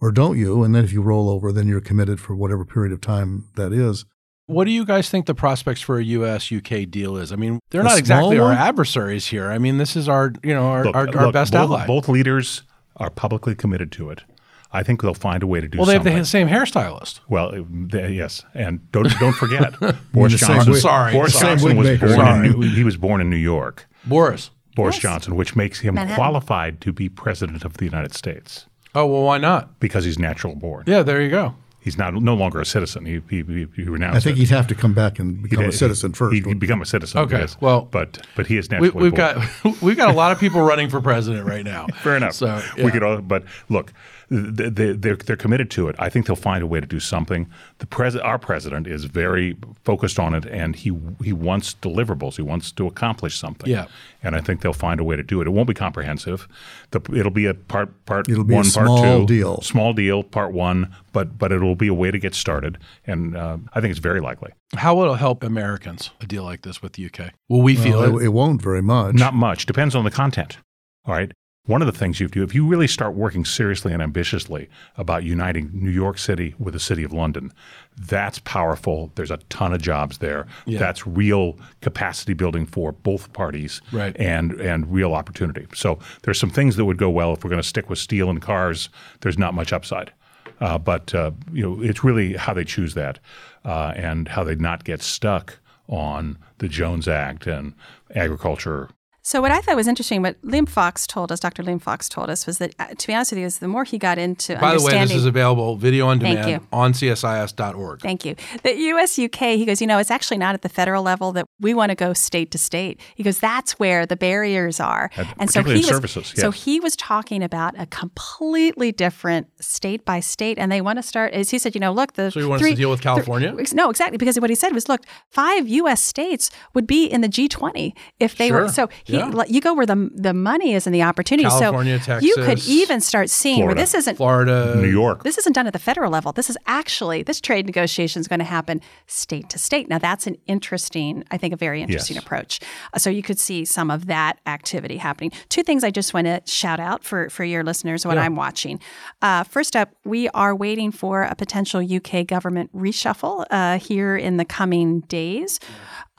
or 0.00 0.10
don't 0.12 0.38
you? 0.38 0.62
And 0.62 0.74
then 0.74 0.84
if 0.84 0.92
you 0.92 1.02
roll 1.02 1.28
over, 1.28 1.52
then 1.52 1.68
you're 1.68 1.80
committed 1.80 2.20
for 2.20 2.34
whatever 2.34 2.64
period 2.64 2.92
of 2.92 3.00
time 3.00 3.46
that 3.56 3.72
is. 3.72 4.04
What 4.46 4.64
do 4.64 4.72
you 4.72 4.84
guys 4.84 5.08
think 5.08 5.26
the 5.26 5.34
prospects 5.34 5.80
for 5.80 5.98
a 5.98 6.04
U.S. 6.04 6.50
UK 6.50 6.90
deal 6.90 7.16
is? 7.16 7.30
I 7.32 7.36
mean, 7.36 7.60
they're 7.70 7.82
A 7.82 7.84
not 7.84 7.98
exactly 7.98 8.36
small 8.36 8.48
our 8.48 8.52
adversaries 8.52 9.26
here. 9.26 9.48
I 9.48 9.58
mean, 9.58 9.78
this 9.78 9.94
is 9.94 10.08
our 10.08 10.32
you 10.42 10.52
know 10.54 10.66
our, 10.66 10.84
Look, 10.86 10.96
our, 10.96 11.06
our 11.16 11.24
look, 11.26 11.32
best 11.32 11.52
both, 11.52 11.60
ally. 11.70 11.86
Both 11.86 12.08
leaders 12.08 12.62
are 12.96 13.10
publicly 13.10 13.54
committed 13.54 13.92
to 13.92 14.10
it. 14.10 14.24
I 14.72 14.82
think 14.82 15.02
they'll 15.02 15.14
find 15.14 15.42
a 15.42 15.46
way 15.48 15.60
to 15.60 15.66
do 15.68 15.78
well, 15.78 15.86
they 15.86 15.94
have 15.94 16.04
the 16.04 16.24
same 16.24 16.48
hairstylist. 16.48 17.20
well, 17.28 17.52
they, 17.70 18.10
yes, 18.12 18.44
and 18.54 18.90
don't 18.92 19.08
don't 19.20 19.34
forget, 19.34 19.72
Boris 20.12 20.32
the 20.32 20.38
same 20.38 20.56
Johnson. 20.56 20.74
Sorry, 20.76 21.12
Boris 21.12 21.34
sorry. 21.38 21.56
Johnson 21.56 21.76
was 21.76 21.98
born 22.00 22.16
maker. 22.16 22.44
in 22.44 22.60
New, 22.60 22.70
he 22.70 22.84
was 22.84 22.96
born 22.96 23.20
in 23.20 23.30
New 23.30 23.36
York. 23.36 23.86
Boris. 24.04 24.50
Boris 24.76 24.96
Yes. 24.96 25.02
Johnson, 25.02 25.34
which 25.36 25.56
makes 25.56 25.80
him 25.80 25.94
Manhattan. 25.96 26.16
qualified 26.16 26.80
to 26.82 26.92
be 26.92 27.08
president 27.08 27.64
of 27.64 27.76
the 27.78 27.84
United 27.84 28.14
States 28.14 28.66
Oh 28.94 29.06
well, 29.06 29.22
why 29.22 29.38
not? 29.38 29.78
because 29.80 30.04
he's 30.04 30.18
natural 30.18 30.54
born. 30.56 30.84
Yeah, 30.86 31.02
there 31.02 31.20
you 31.22 31.30
go. 31.30 31.54
He's 31.82 31.96
not 31.96 32.12
no 32.12 32.34
longer 32.34 32.60
a 32.60 32.66
citizen. 32.66 33.06
He 33.06 33.22
he, 33.30 33.42
he, 33.42 33.66
he 33.74 33.82
renounced. 33.84 34.16
I 34.18 34.20
think 34.20 34.36
it. 34.36 34.40
he'd 34.40 34.50
have 34.50 34.66
to 34.66 34.74
come 34.74 34.92
back 34.92 35.18
and 35.18 35.42
become 35.42 35.60
a 35.60 35.66
He'd- 35.68 35.76
citizen 35.76 36.12
first. 36.12 36.34
He'd, 36.34 36.44
he'd 36.44 36.58
become 36.58 36.82
a 36.82 36.86
citizen. 36.86 37.20
Okay, 37.20 37.38
yes. 37.38 37.56
well, 37.60 37.82
but 37.90 38.26
but 38.36 38.46
he 38.48 38.58
is 38.58 38.68
We, 38.68 38.76
naturally 38.80 39.02
we've 39.04 39.14
born. 39.14 39.46
got 39.62 39.82
we've 39.82 39.96
got 39.96 40.10
a 40.10 40.12
lot 40.12 40.30
of 40.32 40.38
people 40.38 40.60
running 40.60 40.90
for 40.90 41.00
president 41.00 41.46
right 41.48 41.64
now. 41.64 41.86
Fair 42.02 42.16
enough. 42.18 42.34
So 42.34 42.60
we 42.76 42.90
could 42.90 43.02
all, 43.02 43.22
but 43.22 43.44
look, 43.70 43.94
th- 44.28 44.74
th- 44.76 44.96
they're 44.98 45.16
they're 45.16 45.36
committed 45.36 45.70
to 45.70 45.88
it. 45.88 45.96
I 45.98 46.10
think 46.10 46.26
they'll 46.26 46.36
find 46.36 46.62
a 46.62 46.66
way 46.66 46.80
to 46.80 46.86
do 46.86 47.00
something. 47.00 47.48
The 47.78 47.86
pres- 47.86 48.14
our 48.16 48.38
president 48.38 48.86
is 48.86 49.04
very 49.06 49.56
focused 49.84 50.18
on 50.18 50.34
it, 50.34 50.44
and 50.44 50.76
he 50.76 50.92
he 51.24 51.32
wants 51.32 51.76
deliverables. 51.80 52.36
He 52.36 52.42
wants 52.42 52.72
to 52.72 52.86
accomplish 52.88 53.38
something. 53.38 53.70
Yeah. 53.70 53.86
And 54.22 54.36
I 54.36 54.40
think 54.40 54.60
they'll 54.60 54.72
find 54.72 55.00
a 55.00 55.04
way 55.04 55.16
to 55.16 55.22
do 55.22 55.40
it. 55.40 55.46
It 55.46 55.50
won't 55.50 55.68
be 55.68 55.74
comprehensive. 55.74 56.46
The, 56.90 57.00
it'll 57.14 57.30
be 57.32 57.46
a 57.46 57.54
part 57.54 58.04
part 58.06 58.28
It'll 58.28 58.44
be 58.44 58.54
a 58.54 58.56
one, 58.58 58.70
part 58.70 58.86
small 58.86 59.20
two, 59.20 59.26
deal. 59.26 59.60
small 59.62 59.92
deal, 59.92 60.22
part 60.22 60.52
one. 60.52 60.94
But 61.12 61.38
but 61.38 61.52
it'll 61.52 61.74
be 61.74 61.88
a 61.88 61.94
way 61.94 62.10
to 62.10 62.18
get 62.18 62.34
started, 62.34 62.78
and 63.06 63.36
uh, 63.36 63.58
I 63.72 63.80
think 63.80 63.90
it's 63.90 64.00
very 64.00 64.20
likely. 64.20 64.52
How 64.76 64.94
will 64.94 65.12
it 65.14 65.16
help 65.18 65.42
Americans 65.42 66.10
a 66.20 66.26
deal 66.26 66.44
like 66.44 66.62
this 66.62 66.80
with 66.82 66.92
the 66.92 67.06
UK? 67.06 67.32
Will 67.48 67.62
we 67.62 67.74
feel 67.76 67.98
Well, 68.00 68.16
it? 68.18 68.22
it, 68.22 68.26
it 68.26 68.28
won't 68.28 68.62
very 68.62 68.82
much. 68.82 69.14
Not 69.16 69.34
much. 69.34 69.66
Depends 69.66 69.94
on 69.94 70.04
the 70.04 70.10
content. 70.10 70.58
All 71.06 71.14
right. 71.14 71.32
One 71.66 71.82
of 71.82 71.86
the 71.86 71.92
things 71.96 72.18
you 72.18 72.24
have 72.24 72.32
to 72.32 72.38
do, 72.40 72.42
if 72.42 72.54
you 72.54 72.66
really 72.66 72.86
start 72.88 73.14
working 73.14 73.44
seriously 73.44 73.92
and 73.92 74.02
ambitiously 74.02 74.68
about 74.96 75.24
uniting 75.24 75.70
New 75.72 75.90
York 75.90 76.16
City 76.18 76.54
with 76.58 76.72
the 76.74 76.80
City 76.80 77.04
of 77.04 77.12
London, 77.12 77.52
that's 77.96 78.38
powerful. 78.40 79.12
There's 79.14 79.30
a 79.30 79.36
ton 79.50 79.74
of 79.74 79.82
jobs 79.82 80.18
there. 80.18 80.46
Yeah. 80.64 80.78
That's 80.78 81.06
real 81.06 81.58
capacity 81.82 82.32
building 82.32 82.64
for 82.66 82.92
both 82.92 83.32
parties 83.34 83.82
Right. 83.92 84.16
and 84.18 84.52
and 84.60 84.90
real 84.90 85.12
opportunity. 85.14 85.66
So 85.74 85.98
there's 86.22 86.40
some 86.40 86.50
things 86.50 86.76
that 86.76 86.86
would 86.86 86.96
go 86.98 87.10
well 87.10 87.34
if 87.34 87.44
we're 87.44 87.50
going 87.50 87.62
to 87.62 87.68
stick 87.68 87.90
with 87.90 87.98
steel 87.98 88.30
and 88.30 88.40
cars. 88.40 88.88
There's 89.20 89.38
not 89.38 89.52
much 89.54 89.72
upside. 89.72 90.12
Uh, 90.60 90.76
but 90.78 91.14
uh, 91.14 91.30
you 91.52 91.62
know, 91.62 91.82
it's 91.82 92.02
really 92.02 92.34
how 92.34 92.52
they 92.54 92.64
choose 92.64 92.94
that 92.94 93.18
uh, 93.64 93.92
and 93.96 94.28
how 94.28 94.44
they 94.44 94.54
not 94.54 94.84
get 94.84 95.02
stuck 95.02 95.58
on 95.88 96.38
the 96.58 96.68
Jones 96.68 97.06
Act 97.06 97.46
and 97.46 97.74
agriculture 98.14 98.88
So 99.22 99.40
what 99.42 99.50
I 99.52 99.60
thought 99.60 99.76
was 99.76 99.86
interesting, 99.86 100.22
what 100.22 100.40
Liam 100.42 100.68
Fox 100.68 101.06
told 101.06 101.30
us, 101.30 101.40
Dr. 101.40 101.62
Liam 101.62 101.80
Fox 101.80 102.08
told 102.08 102.30
us, 102.30 102.46
was 102.46 102.58
that 102.58 102.74
uh, 102.78 102.86
to 102.94 103.06
be 103.06 103.14
honest 103.14 103.32
with 103.32 103.38
you, 103.40 103.46
is 103.46 103.58
the 103.58 103.68
more 103.68 103.84
he 103.84 103.98
got 103.98 104.18
into 104.18 104.56
By 104.56 104.76
the 104.76 104.82
way, 104.82 104.92
this 104.92 105.12
is 105.12 105.26
available 105.26 105.76
video 105.76 106.06
on 106.06 106.18
demand 106.18 106.66
on 106.72 106.92
csis.org. 106.94 108.00
Thank 108.00 108.24
you. 108.24 108.34
The 108.62 108.74
US 108.76 109.18
UK, 109.18 109.38
he 109.56 109.66
goes, 109.66 109.80
you 109.80 109.86
know, 109.86 109.98
it's 109.98 110.10
actually 110.10 110.38
not 110.38 110.54
at 110.54 110.62
the 110.62 110.68
federal 110.70 111.02
level 111.02 111.32
that 111.32 111.46
we 111.60 111.74
want 111.74 111.90
to 111.90 111.94
go 111.94 112.12
state 112.14 112.50
to 112.52 112.58
state. 112.58 112.98
He 113.14 113.22
goes, 113.22 113.38
that's 113.38 113.72
where 113.78 114.06
the 114.06 114.16
barriers 114.16 114.80
are. 114.80 115.10
And 115.16 115.28
and 115.38 115.50
so 115.50 115.62
he 115.62 115.74
was, 115.74 115.86
services, 115.86 116.32
so 116.34 116.50
he 116.50 116.80
was 116.80 116.96
talking 116.96 117.42
about 117.42 117.78
a 117.78 117.86
completely 117.86 118.90
different 118.92 119.48
state 119.62 120.04
by 120.04 120.20
state, 120.20 120.58
and 120.58 120.72
they 120.72 120.80
want 120.80 120.98
to 120.98 121.02
start. 121.02 121.34
As 121.34 121.50
he 121.50 121.58
said, 121.58 121.74
you 121.74 121.80
know, 121.80 121.92
look, 121.92 122.14
the 122.14 122.30
So 122.30 122.40
he 122.40 122.46
wants 122.46 122.66
to 122.66 122.74
deal 122.74 122.90
with 122.90 123.00
three- 123.00 123.04
California? 123.04 123.54
no, 123.74 123.90
exactly, 123.90 124.16
because 124.16 124.40
what 124.40 124.50
he 124.50 124.56
said 124.56 124.72
was, 124.72 124.88
look, 124.88 125.02
five 125.28 125.68
U.S. 125.68 126.00
states 126.00 126.50
would 126.74 126.86
be 126.86 127.04
in 127.04 127.20
the 127.20 127.28
G20 127.28 127.92
if 128.18 128.36
they 128.36 128.50
were. 128.50 128.68
So 128.68 128.88
he, 129.10 129.16
Yeah. 129.18 129.44
you 129.48 129.60
go 129.60 129.74
where 129.74 129.86
the 129.86 130.10
the 130.14 130.32
money 130.34 130.74
is 130.74 130.86
and 130.86 130.94
the 130.94 131.02
opportunity. 131.02 131.48
California, 131.48 132.00
so 132.02 132.18
you 132.20 132.34
could 132.36 132.60
even 132.66 133.00
start 133.00 133.30
seeing 133.30 133.64
where 133.66 133.74
this 133.74 133.94
isn't 133.94 134.16
Florida, 134.16 134.74
New 134.76 134.88
York. 134.90 135.22
this 135.24 135.38
isn't 135.38 135.52
done 135.52 135.66
at 135.66 135.72
the 135.72 135.78
federal 135.78 136.10
level. 136.10 136.32
This 136.32 136.48
is 136.50 136.56
actually 136.66 137.22
this 137.22 137.40
trade 137.40 137.66
negotiation 137.66 138.20
is 138.20 138.28
going 138.28 138.38
to 138.38 138.44
happen 138.44 138.80
state 139.06 139.48
to 139.50 139.58
state. 139.58 139.88
Now 139.88 139.98
that's 139.98 140.26
an 140.26 140.36
interesting, 140.46 141.24
I 141.30 141.36
think, 141.36 141.52
a 141.54 141.56
very 141.56 141.82
interesting 141.82 142.16
Yes. 142.16 142.24
approach. 142.24 142.60
Uh, 142.94 142.98
so 142.98 143.10
you 143.10 143.22
could 143.22 143.38
see 143.38 143.64
some 143.64 143.90
of 143.90 144.06
that 144.06 144.38
activity 144.46 144.96
happening. 144.98 145.32
Two 145.48 145.62
things 145.62 145.84
I 145.84 145.90
just 145.90 146.14
want 146.14 146.26
to 146.26 146.40
shout 146.46 146.80
out 146.80 147.04
for 147.04 147.28
for 147.30 147.44
your 147.44 147.62
listeners 147.64 148.06
what 148.06 148.18
I'm 148.18 148.36
watching. 148.36 148.80
Uh, 149.22 149.44
first 149.44 149.76
up, 149.76 149.90
we 150.04 150.28
are 150.30 150.54
waiting 150.54 150.90
for 150.92 151.22
a 151.22 151.34
potential 151.34 151.80
UK 151.80 152.26
government 152.26 152.70
reshuffle 152.74 153.44
uh, 153.50 153.78
here 153.78 154.16
in 154.16 154.36
the 154.36 154.44
coming 154.44 155.00
days. 155.00 155.58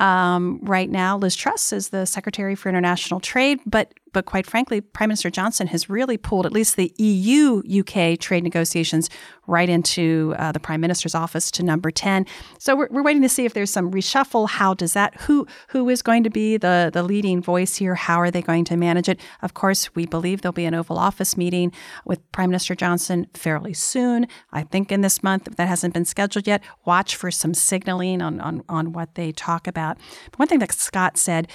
Um, 0.01 0.59
right 0.63 0.89
now, 0.89 1.15
Liz 1.15 1.35
Truss 1.35 1.71
is 1.71 1.89
the 1.89 2.05
Secretary 2.05 2.55
for 2.55 2.69
International 2.69 3.19
Trade, 3.19 3.59
but 3.67 3.93
but 4.13 4.25
quite 4.25 4.45
frankly, 4.45 4.81
Prime 4.81 5.09
Minister 5.09 5.29
Johnson 5.29 5.67
has 5.67 5.89
really 5.89 6.17
pulled 6.17 6.45
at 6.45 6.51
least 6.51 6.75
the 6.75 6.93
EU 6.97 7.61
UK 7.79 8.19
trade 8.19 8.43
negotiations 8.43 9.09
right 9.47 9.69
into 9.69 10.33
uh, 10.37 10.51
the 10.51 10.59
Prime 10.59 10.81
Minister's 10.81 11.15
office 11.15 11.51
to 11.51 11.63
number 11.63 11.91
ten. 11.91 12.25
So 12.59 12.75
we're, 12.75 12.87
we're 12.89 13.03
waiting 13.03 13.21
to 13.21 13.29
see 13.29 13.45
if 13.45 13.53
there's 13.53 13.71
some 13.71 13.91
reshuffle. 13.91 14.49
How 14.49 14.73
does 14.73 14.93
that? 14.93 15.15
Who 15.21 15.47
who 15.69 15.89
is 15.89 16.01
going 16.01 16.23
to 16.23 16.29
be 16.29 16.57
the 16.57 16.89
the 16.93 17.03
leading 17.03 17.41
voice 17.41 17.75
here? 17.77 17.95
How 17.95 18.17
are 18.17 18.31
they 18.31 18.41
going 18.41 18.65
to 18.65 18.77
manage 18.77 19.09
it? 19.09 19.19
Of 19.41 19.53
course, 19.53 19.93
we 19.95 20.05
believe 20.05 20.41
there'll 20.41 20.53
be 20.53 20.65
an 20.65 20.73
Oval 20.73 20.97
Office 20.97 21.37
meeting 21.37 21.71
with 22.05 22.19
Prime 22.31 22.49
Minister 22.49 22.75
Johnson 22.75 23.27
fairly 23.33 23.73
soon. 23.73 24.27
I 24.51 24.63
think 24.63 24.91
in 24.91 25.01
this 25.01 25.23
month. 25.23 25.49
That 25.57 25.67
hasn't 25.67 25.93
been 25.93 26.05
scheduled 26.05 26.47
yet, 26.47 26.61
watch 26.85 27.15
for 27.15 27.31
some 27.31 27.53
signaling 27.53 28.21
on 28.21 28.39
on 28.39 28.63
on 28.69 28.93
what 28.93 29.15
they 29.15 29.31
talk 29.31 29.67
about. 29.67 29.97
But 30.31 30.39
one 30.39 30.47
thing 30.47 30.59
that 30.59 30.71
Scott 30.71 31.17
said 31.17 31.47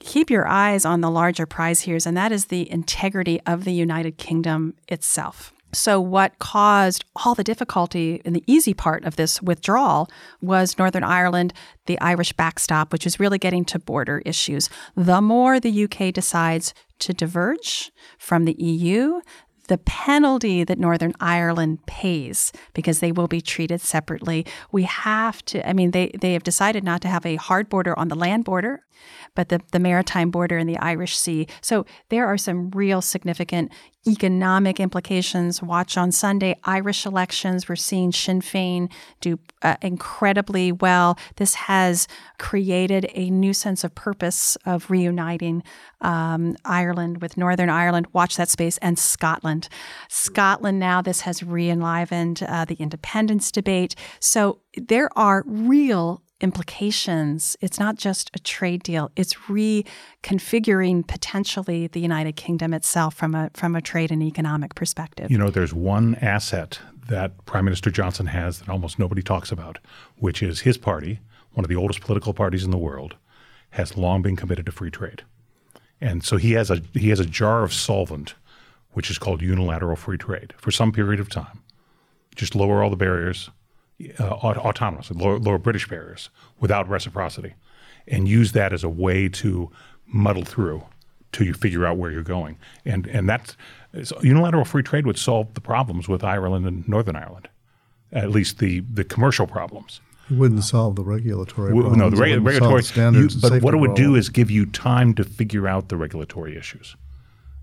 keep 0.00 0.30
your 0.30 0.48
eyes 0.48 0.84
on 0.84 1.00
the 1.00 1.10
larger 1.10 1.46
prize 1.46 1.82
here, 1.82 1.98
and 2.04 2.16
that 2.16 2.32
is 2.32 2.46
the 2.46 2.70
integrity 2.70 3.40
of 3.46 3.64
the 3.64 3.72
United 3.72 4.18
Kingdom 4.18 4.74
itself. 4.88 5.52
So, 5.72 6.00
what 6.00 6.38
caused 6.40 7.04
all 7.14 7.36
the 7.36 7.44
difficulty 7.44 8.20
in 8.24 8.32
the 8.32 8.42
easy 8.46 8.74
part 8.74 9.04
of 9.04 9.14
this 9.14 9.40
withdrawal 9.40 10.10
was 10.40 10.76
Northern 10.76 11.04
Ireland, 11.04 11.52
the 11.86 12.00
Irish 12.00 12.32
backstop, 12.32 12.92
which 12.92 13.06
is 13.06 13.20
really 13.20 13.38
getting 13.38 13.64
to 13.66 13.78
border 13.78 14.20
issues. 14.26 14.68
The 14.96 15.20
more 15.20 15.60
the 15.60 15.84
UK 15.84 16.12
decides 16.12 16.74
to 17.00 17.14
diverge 17.14 17.92
from 18.18 18.46
the 18.46 18.60
EU, 18.60 19.20
the 19.70 19.78
penalty 19.78 20.64
that 20.64 20.80
Northern 20.80 21.14
Ireland 21.20 21.86
pays 21.86 22.52
because 22.74 22.98
they 22.98 23.12
will 23.12 23.28
be 23.28 23.40
treated 23.40 23.80
separately. 23.80 24.44
We 24.72 24.82
have 24.82 25.44
to, 25.44 25.66
I 25.66 25.72
mean, 25.72 25.92
they, 25.92 26.10
they 26.20 26.32
have 26.32 26.42
decided 26.42 26.82
not 26.82 27.00
to 27.02 27.08
have 27.08 27.24
a 27.24 27.36
hard 27.36 27.68
border 27.68 27.96
on 27.96 28.08
the 28.08 28.16
land 28.16 28.44
border, 28.44 28.84
but 29.36 29.48
the, 29.48 29.60
the 29.70 29.78
maritime 29.78 30.32
border 30.32 30.58
in 30.58 30.66
the 30.66 30.76
Irish 30.78 31.16
Sea. 31.16 31.46
So 31.60 31.86
there 32.08 32.26
are 32.26 32.36
some 32.36 32.70
real 32.72 33.00
significant 33.00 33.70
economic 34.08 34.80
implications. 34.80 35.62
Watch 35.62 35.96
on 35.96 36.10
Sunday, 36.10 36.56
Irish 36.64 37.06
elections. 37.06 37.68
We're 37.68 37.76
seeing 37.76 38.12
Sinn 38.12 38.40
Féin 38.40 38.90
do 39.20 39.38
uh, 39.62 39.76
incredibly 39.82 40.72
well. 40.72 41.18
This 41.36 41.54
has 41.54 42.08
created 42.38 43.08
a 43.14 43.30
new 43.30 43.52
sense 43.52 43.84
of 43.84 43.94
purpose 43.94 44.56
of 44.64 44.90
reuniting 44.90 45.62
um, 46.00 46.56
Ireland 46.64 47.20
with 47.20 47.36
Northern 47.36 47.68
Ireland. 47.68 48.08
Watch 48.12 48.36
that 48.36 48.48
space 48.48 48.78
and 48.78 48.98
Scotland. 48.98 49.59
Scotland 50.08 50.78
now, 50.78 51.02
this 51.02 51.22
has 51.22 51.42
re 51.42 51.70
enlivened 51.70 52.42
uh, 52.42 52.64
the 52.64 52.76
independence 52.76 53.50
debate. 53.50 53.94
So 54.20 54.60
there 54.76 55.10
are 55.18 55.42
real 55.46 56.22
implications. 56.40 57.56
It's 57.60 57.78
not 57.78 57.96
just 57.96 58.30
a 58.34 58.38
trade 58.38 58.82
deal. 58.82 59.10
It's 59.16 59.34
reconfiguring 59.48 61.06
potentially 61.06 61.86
the 61.86 62.00
United 62.00 62.36
Kingdom 62.36 62.72
itself 62.74 63.14
from 63.14 63.34
a 63.34 63.50
from 63.54 63.76
a 63.76 63.80
trade 63.80 64.10
and 64.10 64.22
economic 64.22 64.74
perspective. 64.74 65.30
You 65.30 65.38
know, 65.38 65.50
there's 65.50 65.74
one 65.74 66.14
asset 66.16 66.80
that 67.08 67.44
Prime 67.44 67.64
Minister 67.64 67.90
Johnson 67.90 68.26
has 68.26 68.60
that 68.60 68.68
almost 68.68 68.98
nobody 68.98 69.22
talks 69.22 69.52
about, 69.52 69.78
which 70.16 70.42
is 70.42 70.60
his 70.60 70.78
party, 70.78 71.20
one 71.52 71.64
of 71.64 71.68
the 71.68 71.76
oldest 71.76 72.00
political 72.00 72.32
parties 72.32 72.64
in 72.64 72.70
the 72.70 72.78
world, 72.78 73.16
has 73.70 73.96
long 73.96 74.22
been 74.22 74.36
committed 74.36 74.66
to 74.66 74.72
free 74.72 74.90
trade. 74.90 75.22
And 76.00 76.24
so 76.24 76.36
he 76.36 76.52
has 76.52 76.70
a 76.70 76.80
he 76.94 77.10
has 77.10 77.20
a 77.20 77.26
jar 77.26 77.62
of 77.62 77.74
solvent, 77.74 78.34
which 78.92 79.10
is 79.10 79.18
called 79.18 79.40
unilateral 79.42 79.96
free 79.96 80.18
trade 80.18 80.52
for 80.58 80.70
some 80.70 80.92
period 80.92 81.20
of 81.20 81.28
time. 81.28 81.60
Just 82.36 82.54
lower 82.54 82.82
all 82.82 82.90
the 82.90 82.96
barriers, 82.96 83.50
uh, 84.18 84.24
autonomous, 84.24 85.10
lower, 85.10 85.38
lower 85.38 85.58
British 85.58 85.88
barriers 85.88 86.30
without 86.60 86.88
reciprocity, 86.88 87.54
and 88.08 88.28
use 88.28 88.52
that 88.52 88.72
as 88.72 88.82
a 88.84 88.88
way 88.88 89.28
to 89.28 89.70
muddle 90.06 90.44
through 90.44 90.82
till 91.32 91.46
you 91.46 91.54
figure 91.54 91.86
out 91.86 91.96
where 91.96 92.10
you're 92.10 92.22
going. 92.22 92.56
And 92.84 93.06
and 93.06 93.28
that's 93.28 93.56
unilateral 94.22 94.64
free 94.64 94.82
trade 94.82 95.06
would 95.06 95.18
solve 95.18 95.54
the 95.54 95.60
problems 95.60 96.08
with 96.08 96.22
Ireland 96.24 96.66
and 96.66 96.88
Northern 96.88 97.16
Ireland, 97.16 97.48
at 98.12 98.30
least 98.30 98.58
the 98.58 98.80
the 98.80 99.04
commercial 99.04 99.46
problems. 99.46 100.00
It 100.30 100.36
wouldn't 100.36 100.62
solve 100.62 100.94
the 100.94 101.02
regulatory 101.02 101.74
W-. 101.74 101.96
No, 101.96 102.08
the 102.08 102.16
regu- 102.16 102.44
regulatory 102.46 102.82
standards. 102.84 103.34
you- 103.34 103.40
but 103.50 103.62
what 103.62 103.74
it 103.74 103.78
would 103.78 103.94
do 103.96 104.14
is 104.14 104.28
give 104.28 104.48
you 104.50 104.64
time 104.66 105.12
to 105.14 105.24
figure 105.24 105.66
out 105.66 105.88
the 105.88 105.96
regulatory 105.96 106.56
issues. 106.56 106.94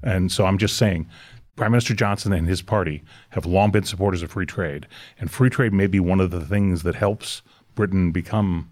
And 0.03 0.31
so 0.31 0.45
I'm 0.45 0.57
just 0.57 0.77
saying, 0.77 1.07
Prime 1.55 1.71
Minister 1.71 1.95
Johnson 1.95 2.33
and 2.33 2.47
his 2.47 2.62
party 2.62 3.03
have 3.31 3.45
long 3.45 3.71
been 3.71 3.83
supporters 3.83 4.21
of 4.21 4.31
free 4.31 4.45
trade, 4.45 4.88
and 5.19 5.31
free 5.31 5.49
trade 5.49 5.73
may 5.73 5.88
be 5.88 5.99
one 5.99 6.19
of 6.19 6.29
the 6.29 6.45
things 6.45 6.83
that 6.83 6.95
helps 6.95 7.41
Britain 7.73 8.12
become, 8.12 8.69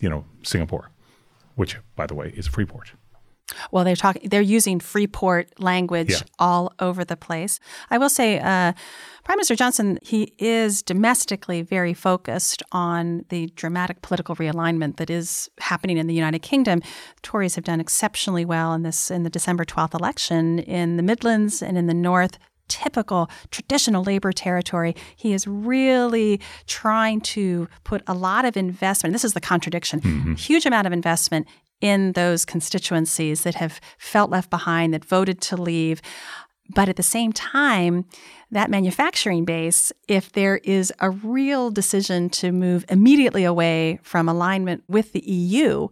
you 0.00 0.08
know, 0.08 0.24
Singapore, 0.42 0.90
which, 1.54 1.78
by 1.96 2.06
the 2.06 2.14
way, 2.14 2.32
is 2.36 2.46
a 2.46 2.50
Freeport. 2.50 2.92
Well, 3.70 3.84
they're 3.84 3.96
talking. 3.96 4.28
They're 4.28 4.40
using 4.42 4.78
Freeport 4.78 5.58
language 5.58 6.10
Yeah. 6.10 6.18
all 6.38 6.72
over 6.80 7.04
the 7.04 7.16
place. 7.16 7.58
I 7.90 7.96
will 7.98 8.10
say, 8.10 8.38
uh, 8.38 8.72
Prime 9.24 9.36
Minister 9.36 9.56
Johnson, 9.56 9.98
he 10.02 10.32
is 10.38 10.82
domestically 10.82 11.62
very 11.62 11.94
focused 11.94 12.62
on 12.72 13.24
the 13.30 13.46
dramatic 13.56 14.02
political 14.02 14.36
realignment 14.36 14.96
that 14.96 15.10
is 15.10 15.50
happening 15.60 15.96
in 15.98 16.06
the 16.06 16.14
United 16.14 16.40
Kingdom. 16.40 16.82
Tories 17.22 17.54
have 17.54 17.64
done 17.64 17.80
exceptionally 17.80 18.44
well 18.44 18.72
in 18.74 18.82
this 18.82 19.10
in 19.10 19.22
the 19.22 19.30
December 19.30 19.64
twelfth 19.64 19.94
election 19.94 20.58
in 20.60 20.96
the 20.96 21.02
Midlands 21.02 21.62
and 21.62 21.76
in 21.78 21.86
the 21.86 21.94
North 21.94 22.38
typical 22.68 23.30
traditional 23.50 24.04
labor 24.04 24.30
territory. 24.30 24.94
He 25.16 25.32
is 25.32 25.46
really 25.46 26.38
trying 26.66 27.22
to 27.22 27.66
put 27.82 28.02
a 28.06 28.12
lot 28.12 28.44
of 28.44 28.58
investment. 28.58 29.14
This 29.14 29.24
is 29.24 29.32
the 29.32 29.40
contradiction. 29.40 30.36
Huge 30.36 30.66
amount 30.66 30.86
of 30.86 30.92
investment 30.92 31.46
in 31.80 32.12
those 32.12 32.44
constituencies 32.44 33.42
that 33.42 33.54
have 33.54 33.80
felt 33.98 34.30
left 34.30 34.50
behind, 34.50 34.94
that 34.94 35.04
voted 35.04 35.40
to 35.42 35.56
leave. 35.56 36.00
But 36.74 36.88
at 36.88 36.96
the 36.96 37.02
same 37.02 37.32
time, 37.32 38.04
that 38.50 38.70
manufacturing 38.70 39.44
base, 39.44 39.92
if 40.06 40.32
there 40.32 40.58
is 40.58 40.92
a 41.00 41.10
real 41.10 41.70
decision 41.70 42.30
to 42.30 42.50
move 42.52 42.84
immediately 42.88 43.44
away 43.44 43.98
from 44.02 44.28
alignment 44.28 44.82
with 44.88 45.12
the 45.12 45.20
EU, 45.30 45.88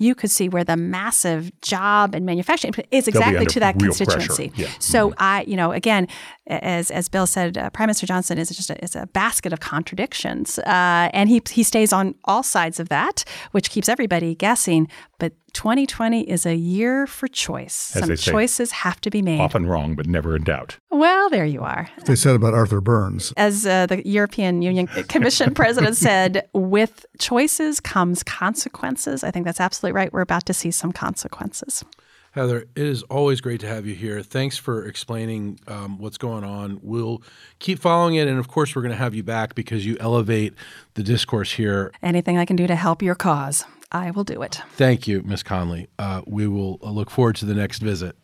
you 0.00 0.14
could 0.14 0.30
see 0.30 0.48
where 0.48 0.64
the 0.64 0.78
massive 0.78 1.52
job 1.60 2.14
and 2.14 2.24
manufacturing 2.24 2.72
is 2.90 3.06
exactly 3.06 3.44
to 3.44 3.60
that 3.60 3.78
constituency. 3.78 4.50
Yeah. 4.56 4.68
So 4.78 5.10
mm-hmm. 5.10 5.22
I, 5.22 5.42
you 5.42 5.56
know, 5.56 5.72
again, 5.72 6.08
as 6.46 6.90
as 6.90 7.08
Bill 7.08 7.26
said, 7.26 7.58
uh, 7.58 7.68
Prime 7.70 7.86
Minister 7.86 8.06
Johnson 8.06 8.38
is 8.38 8.48
just 8.48 8.70
a, 8.70 8.82
is 8.82 8.96
a 8.96 9.06
basket 9.08 9.52
of 9.52 9.60
contradictions, 9.60 10.58
uh, 10.60 11.10
and 11.12 11.28
he 11.28 11.42
he 11.50 11.62
stays 11.62 11.92
on 11.92 12.14
all 12.24 12.42
sides 12.42 12.80
of 12.80 12.88
that, 12.88 13.24
which 13.52 13.70
keeps 13.70 13.88
everybody 13.90 14.34
guessing. 14.34 14.88
But 15.18 15.34
2020 15.52 16.22
is 16.22 16.46
a 16.46 16.54
year 16.54 17.06
for 17.06 17.28
choice. 17.28 17.94
As 17.94 18.06
Some 18.06 18.16
choices 18.16 18.72
have 18.72 19.00
to 19.02 19.10
be 19.10 19.20
made. 19.20 19.40
Often 19.40 19.66
wrong, 19.66 19.94
but 19.94 20.06
never 20.06 20.34
in 20.34 20.44
doubt. 20.44 20.78
Well, 20.90 21.28
there 21.28 21.44
you 21.44 21.60
are. 21.60 21.90
They 22.06 22.16
said 22.16 22.34
about 22.34 22.54
Arthur 22.54 22.80
Burns. 22.80 23.32
As 23.36 23.66
uh, 23.66 23.86
the 23.86 24.06
European 24.08 24.62
Union 24.62 24.86
Commission 24.86 25.54
president 25.54 25.96
said, 25.96 26.48
with 26.52 27.06
choices 27.18 27.80
comes 27.80 28.22
consequences. 28.22 29.22
I 29.22 29.30
think 29.30 29.44
that's 29.44 29.60
absolutely 29.60 29.94
right. 29.94 30.12
We're 30.12 30.20
about 30.20 30.46
to 30.46 30.54
see 30.54 30.70
some 30.70 30.92
consequences. 30.92 31.84
Heather, 32.32 32.60
it 32.76 32.86
is 32.86 33.02
always 33.04 33.40
great 33.40 33.60
to 33.60 33.66
have 33.66 33.86
you 33.86 33.94
here. 33.94 34.22
Thanks 34.22 34.56
for 34.56 34.86
explaining 34.86 35.58
um, 35.66 35.98
what's 35.98 36.16
going 36.16 36.44
on. 36.44 36.78
We'll 36.80 37.22
keep 37.58 37.80
following 37.80 38.14
it. 38.14 38.28
And 38.28 38.38
of 38.38 38.46
course, 38.46 38.76
we're 38.76 38.82
going 38.82 38.92
to 38.92 38.98
have 38.98 39.16
you 39.16 39.24
back 39.24 39.56
because 39.56 39.84
you 39.84 39.96
elevate 39.98 40.54
the 40.94 41.02
discourse 41.02 41.52
here. 41.52 41.90
Anything 42.02 42.38
I 42.38 42.44
can 42.44 42.54
do 42.54 42.68
to 42.68 42.76
help 42.76 43.02
your 43.02 43.16
cause. 43.16 43.64
I 43.92 44.12
will 44.12 44.22
do 44.22 44.42
it. 44.42 44.60
Thank 44.74 45.08
you, 45.08 45.22
Ms. 45.22 45.42
Conley. 45.42 45.88
Uh, 45.98 46.22
we 46.24 46.46
will 46.46 46.78
uh, 46.82 46.90
look 46.90 47.10
forward 47.10 47.34
to 47.36 47.44
the 47.44 47.54
next 47.54 47.80
visit. 47.80 48.16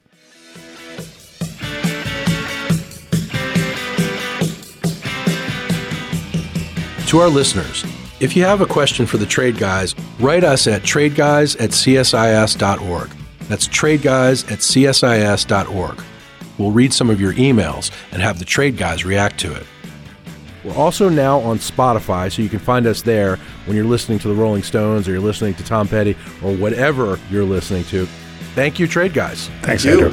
To 7.17 7.23
our 7.23 7.31
listeners, 7.31 7.83
if 8.21 8.37
you 8.37 8.45
have 8.45 8.61
a 8.61 8.67
question 8.67 9.07
for 9.07 9.17
the 9.17 9.25
Trade 9.25 9.57
Guys, 9.57 9.95
write 10.21 10.45
us 10.45 10.67
at 10.67 10.83
tradeguys 10.83 11.59
at 11.59 11.71
csis.org. 11.71 13.09
That's 13.49 13.67
tradeguys 13.69 14.53
at 14.53 14.59
csis.org. 14.59 16.03
We'll 16.59 16.73
read 16.73 16.93
some 16.93 17.09
of 17.09 17.19
your 17.19 17.33
emails 17.33 17.91
and 18.13 18.21
have 18.21 18.39
the 18.39 18.45
Trade 18.45 18.77
Guys 18.77 19.07
react 19.07 19.41
to 19.41 19.55
it. 19.55 19.67
We're 20.63 20.75
also 20.75 21.09
now 21.09 21.39
on 21.39 21.57
Spotify, 21.57 22.31
so 22.31 22.43
you 22.43 22.51
can 22.51 22.59
find 22.59 22.87
us 22.87 23.01
there 23.01 23.37
when 23.65 23.79
you're 23.79 23.87
listening 23.87 24.19
to 24.19 24.29
the 24.29 24.35
Rolling 24.35 24.63
Stones 24.63 25.09
or 25.09 25.13
you're 25.13 25.21
listening 25.21 25.55
to 25.55 25.65
Tom 25.65 25.89
Petty 25.89 26.19
or 26.45 26.55
whatever 26.55 27.19
you're 27.31 27.45
listening 27.45 27.85
to. 27.85 28.05
Thank 28.55 28.79
you, 28.79 28.87
Trade 28.87 29.15
Guys. 29.15 29.49
Thanks, 29.63 29.85
Thank 29.85 30.03
Andrew. 30.03 30.11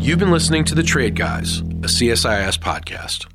You've 0.00 0.18
been 0.18 0.30
listening 0.30 0.64
to 0.64 0.74
The 0.74 0.82
Trade 0.82 1.16
Guys, 1.16 1.62
a 1.84 1.86
CSIS 1.86 2.58
podcast. 2.58 3.33